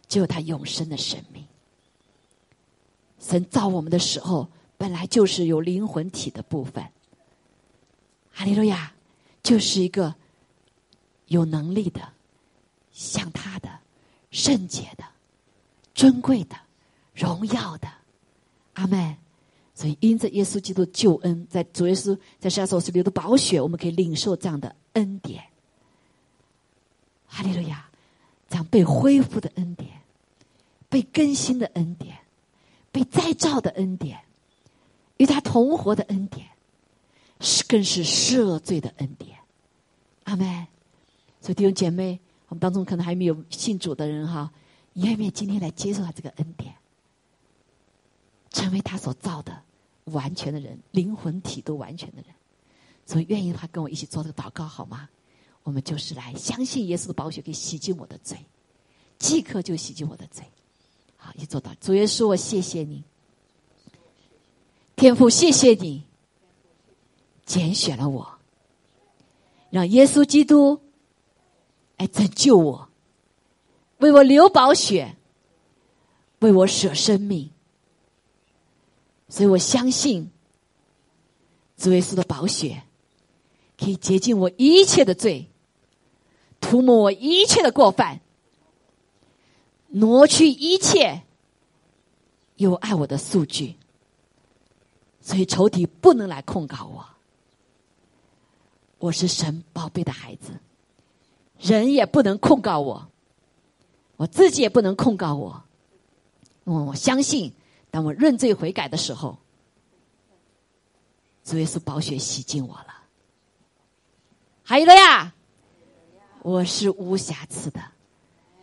[0.07, 1.45] 就有他永生的生命。
[3.19, 4.47] 神造我们的时候，
[4.77, 6.87] 本来就是有灵魂体的部分。
[8.31, 8.93] 哈利路亚，
[9.43, 10.13] 就是一个
[11.25, 12.13] 有能力的、
[12.91, 13.79] 像他的、
[14.31, 15.03] 圣洁的、
[15.93, 16.55] 尊贵的、
[17.13, 17.87] 荣耀的。
[18.73, 19.17] 阿门。
[19.75, 25.43] 所以，因着耶稣基督救恩，在主耶稣在十字架流的宝血，我们可以领受这样的恩典。”
[27.27, 27.89] 哈利路亚！
[28.47, 29.91] 这样被恢复的恩典，
[30.87, 32.17] 被更新的恩典，
[32.91, 34.17] 被再造的恩典，
[35.17, 36.47] 与他同活的恩典，
[37.41, 39.37] 是更是赦罪的恩典。
[40.23, 40.67] 阿门。
[41.41, 44.49] 所以弟兄姐妹，我们当中可能还没有信主的人哈，
[44.93, 46.73] 你愿不愿意今天来接受他这个恩典，
[48.51, 49.63] 成为他所造的
[50.05, 52.33] 完全的人，灵魂体都完全的人？
[53.05, 55.09] 所以愿意的话，跟我一起做这个祷告好吗？
[55.63, 58.37] 我们就是来相信耶稣的宝血可以洗净我的罪，
[59.17, 60.45] 即刻就洗净我的罪。
[61.17, 63.03] 好，一做到主耶稣，我谢谢你，
[64.95, 66.03] 天父，谢谢你
[67.47, 68.37] 拣选了我，
[69.71, 70.79] 让耶稣基督
[71.97, 72.89] 来拯救我，
[73.97, 75.15] 为我流宝血，
[76.39, 77.49] 为我舍生命。
[79.27, 80.31] 所以我相信
[81.77, 82.83] 主耶稣的宝血
[83.77, 85.49] 可以洁净我一切的罪。
[86.61, 88.21] 涂抹我一切的过犯，
[89.89, 91.21] 挪去一切
[92.55, 93.75] 有爱我的数据，
[95.21, 97.05] 所以仇敌不能来控告我。
[98.97, 100.59] 我是神宝贝的孩子，
[101.59, 103.09] 人也不能控告我，
[104.15, 105.63] 我自己也不能控告我。
[106.63, 107.53] 我我相信，
[107.95, 109.37] 当我认罪悔改的时候，
[111.45, 113.05] 主耶稣宝血洗净我了。
[114.63, 115.33] 还有了呀。
[116.41, 117.81] 我是无瑕疵的，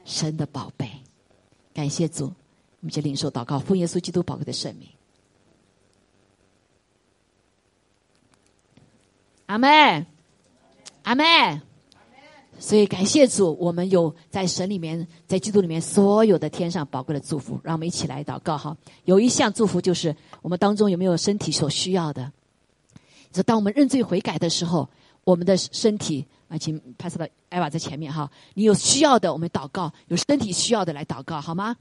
[0.05, 0.87] 神的宝贝，
[1.73, 2.35] 感谢主，我
[2.83, 4.87] 们就领受祷告，奉耶稣基督宝贵的圣名，
[9.47, 10.07] 阿门，
[11.05, 11.63] 阿门。
[12.63, 18.77] 所以感谢主，我们有在神里面，在基督里面所有的天上宝贵的祝福，让我们一起来祷告哈。
[19.05, 22.31] 有一项祝福就是我们当中有没有身体所需要的？
[23.35, 24.89] 说当我们认罪悔改的时候，
[25.25, 26.25] 我们的身体。
[26.47, 28.31] 啊，请拍摄到艾娃在前面哈。
[28.53, 31.75] 你有需要的，我们祷告；有身体需要的，来祷告，好吗？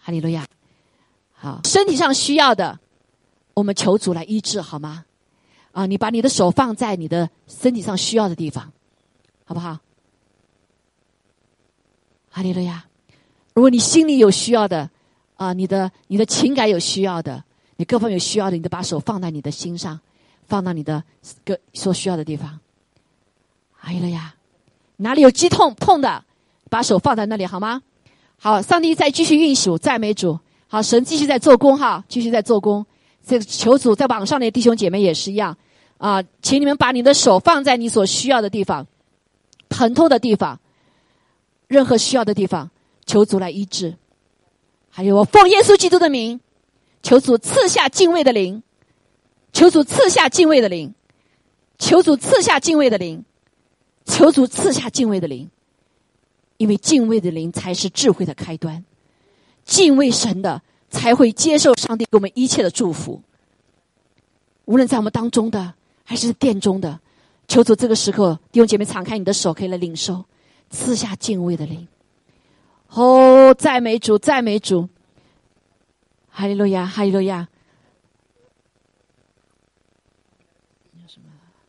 [0.00, 0.46] 哈利路亚。
[1.32, 2.78] 好，身体上需要的，
[3.54, 5.04] 我们求主来医治，好吗？
[5.72, 8.72] 啊，你把你的手放在你的身体上需要的地方，
[9.46, 9.78] 好不好？
[12.30, 12.84] 哈利路亚。
[13.54, 14.90] 如果你心里有需要的，
[15.36, 17.42] 啊，你的你的情感有需要的，
[17.76, 19.98] 你各方面有需要的，你都把手放在你的心上，
[20.46, 21.02] 放到你的
[21.44, 22.60] 各所需要的地方。
[23.80, 24.34] 可以了呀，
[24.96, 26.24] 哪里有肌痛痛的，
[26.68, 27.82] 把手放在那里好吗？
[28.36, 30.38] 好，上帝再继续运行，赞美主。
[30.68, 32.84] 好，神继续在做工哈，继续在做工。
[33.24, 35.56] 这个求主在网上的弟兄姐妹也是一样
[35.96, 38.86] 啊，请你们把你的手放在你所需要的地方，
[39.68, 40.60] 疼痛的地方，
[41.68, 42.70] 任何需要的地方，
[43.04, 43.96] 求主来医治。
[44.90, 46.40] 还有，我奉耶稣基督的名，
[47.02, 48.62] 求主赐下敬畏的灵，
[49.52, 50.94] 求主赐下敬畏的灵，
[51.78, 53.24] 求主赐下敬畏的灵。
[54.08, 55.50] 求主赐下敬畏的灵，
[56.58, 58.84] 因为敬畏的灵才是智慧的开端。
[59.64, 63.20] 敬畏神的才会接受上帝给我们一切的祝福。
[64.64, 65.74] 无论在我们当中的，
[66.04, 67.00] 还是殿中的，
[67.48, 70.24] 求主这个时候弟兄姐妹敞开你的手，可以来领受
[70.70, 71.86] 赐下敬畏的灵。
[72.88, 74.88] 哦，赞美主，赞美主，
[76.28, 77.48] 哈利路亚，哈利路亚。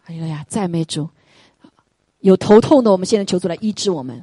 [0.03, 1.09] 哈利路亚，赞美主。
[2.21, 4.21] 有头痛的，我们现在求主来医治我们；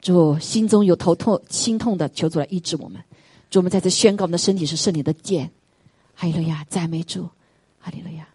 [0.00, 3.02] 主心中有头痛、心痛的，求主来医治我们。
[3.50, 5.50] 主，我们在这宣告，我们的身体是圣灵的剑。
[6.14, 7.28] 哈利路亚，赞美主，
[7.78, 8.26] 哈利路亚。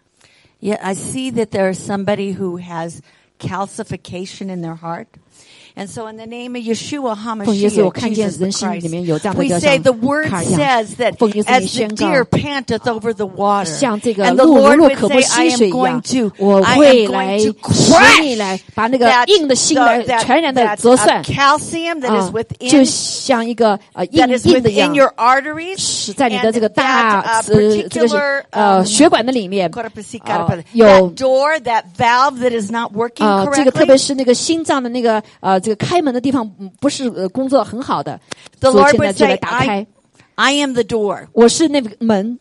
[0.60, 3.02] Yeah, I see that there is somebody who has
[3.38, 5.08] calcification in their heart.
[5.75, 7.15] And so, in the name of Yeshua
[7.45, 10.27] 奉耶稣，我 HaMashiach, 看见 Jesus 人 the 心里 Christ, 面有这样的一 we 个 say 像 the word
[10.29, 10.59] 坎儿一样。
[10.59, 14.43] says that 奉耶稣 as 你 the 宣告 deer panteth over the water, 像这个 and the
[14.43, 17.11] 鹿如 Lord 鹿 would 渴慕 say, I 溪水 am 一样 going，to, 我 I 会 am
[17.13, 20.97] 来 going to 使你 crush 来把那个 that, 硬的心 the- 来 that, 全然的 that 折 uh,
[20.97, 22.31] 算 calcium that 啊 is，
[22.69, 28.79] 就 within 像一个呃硬 that is 硬的一样 within。your arteries 是在你的 and 这个大 that, uh, 呃这个是 particular 呃
[28.81, 30.63] um, 血管的里面 Korapasi, 啊 karapasi.
[30.73, 33.97] 有 that door, that valve that is not working 啊这个特别 correctly.
[34.01, 38.19] 是那个心脏的那个呃 这个开门的地方嗯不是呃工作很好的，
[38.59, 39.87] The 所以 Lord 现在 would 就来 say, 打开
[40.35, 41.27] I,。I am the door.
[41.33, 42.39] 我是那个门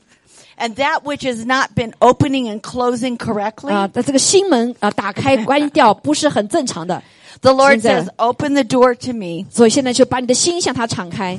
[0.59, 7.02] And that which has not been opening and closing correctly, 啊，那这个心门啊打开关掉不是很正常的，
[7.40, 11.39] the Lord 现在- says, open the door to me 所以现在就把你的心向他敞开，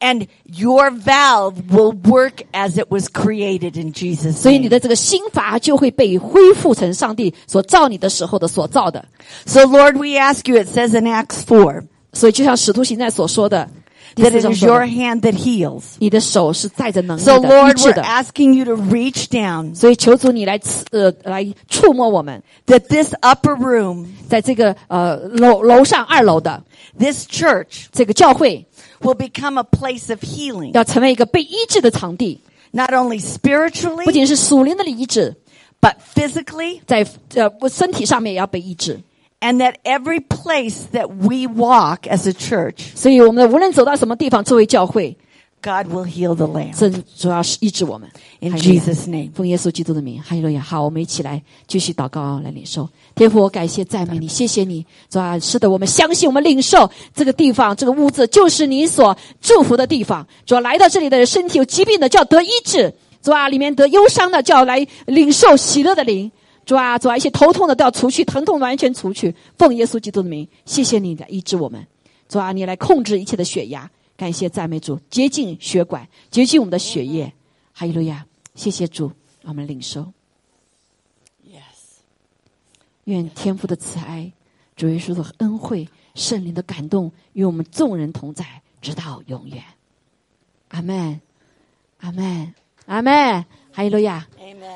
[0.00, 4.70] and your valve will work as it was created in Jesus' 所以你 name.
[4.70, 9.04] 的这个心阀就会被恢复成上帝所造你的时候的所造的。
[9.46, 11.82] So Lord, we ask you, it says in Acts 4,
[12.12, 13.68] 所以就像使徒行传所说的，
[14.14, 15.82] 第 that 四 it 章 is 说 your 的， hand that heals.
[15.98, 18.02] 你的手是带着能力 So 的、医 Lord, 治 we're 的。
[18.02, 26.62] asking you to reach down 所以求主你来刺呃来触摸我们， that this upper room, 在这个呃楼楼上二楼的
[26.98, 28.64] this church 这个教会，
[29.00, 32.40] will become a place of healing, 要成为一个被医治的场地，
[32.72, 35.34] not only 不 spiritually, 仅是属灵的医治，
[35.80, 39.00] but physically, 在呃不身体上面也要被医治。
[39.40, 45.16] and that every place that we walk as a church, 所以我们无论走到什么地方，作为教会，
[45.61, 46.75] God will heal the land.
[46.77, 48.09] 真主要是医治我们。
[48.39, 49.31] In Jesus' name.
[49.33, 50.61] 奉耶稣基督的名，哈利路亚！
[50.61, 52.89] 好，我们一起来继续祷告来领受。
[53.13, 60.25] 天父，我感谢赞美你，谢谢你，主啊，是的，我们相信，我们领受这个地方，这个屋子就是你所祝福的地方。
[60.45, 62.89] 主啊，来到这里的人，身体有疾病的，就要得医治；
[63.21, 66.31] 主啊，里面得忧伤的，就要来领受喜乐的灵。
[66.65, 69.35] 主啊，主啊，一些头痛的都要除去，疼痛完全除去。
[69.57, 71.85] 奉耶稣基督的名，谢谢你来医治我们。
[72.29, 73.89] 主啊，你来控制一切的血压，
[74.21, 77.33] 感谢赞美主，洁净血管，洁净我们的血液。
[77.73, 78.23] 哈利路亚，
[78.53, 79.11] 谢谢主，
[79.41, 80.13] 我们领受。
[81.43, 82.03] Yes.
[83.05, 84.31] 愿天父的慈爱、
[84.75, 88.45] 主耶稣的恩惠、圣灵的感动与我们众人同在，
[88.79, 89.63] 直到永远。
[90.67, 91.19] 阿门，
[92.01, 92.53] 阿门，
[92.85, 94.27] 阿门，哈利路亚，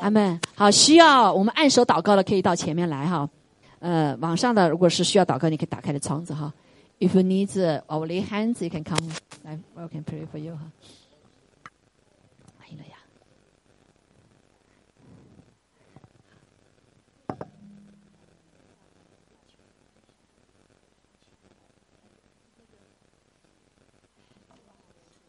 [0.01, 0.41] 阿门。
[0.55, 3.29] 好，需要我们按手祷告的，可以到前面来哈。
[3.77, 6.51] 呃，网上的如果是需要祷告，你可以打开的窗子哈。
[6.99, 9.09] if you need uh, our lay hands, you can come.
[9.47, 10.57] I, I can pray for you.
[10.61, 10.89] Huh?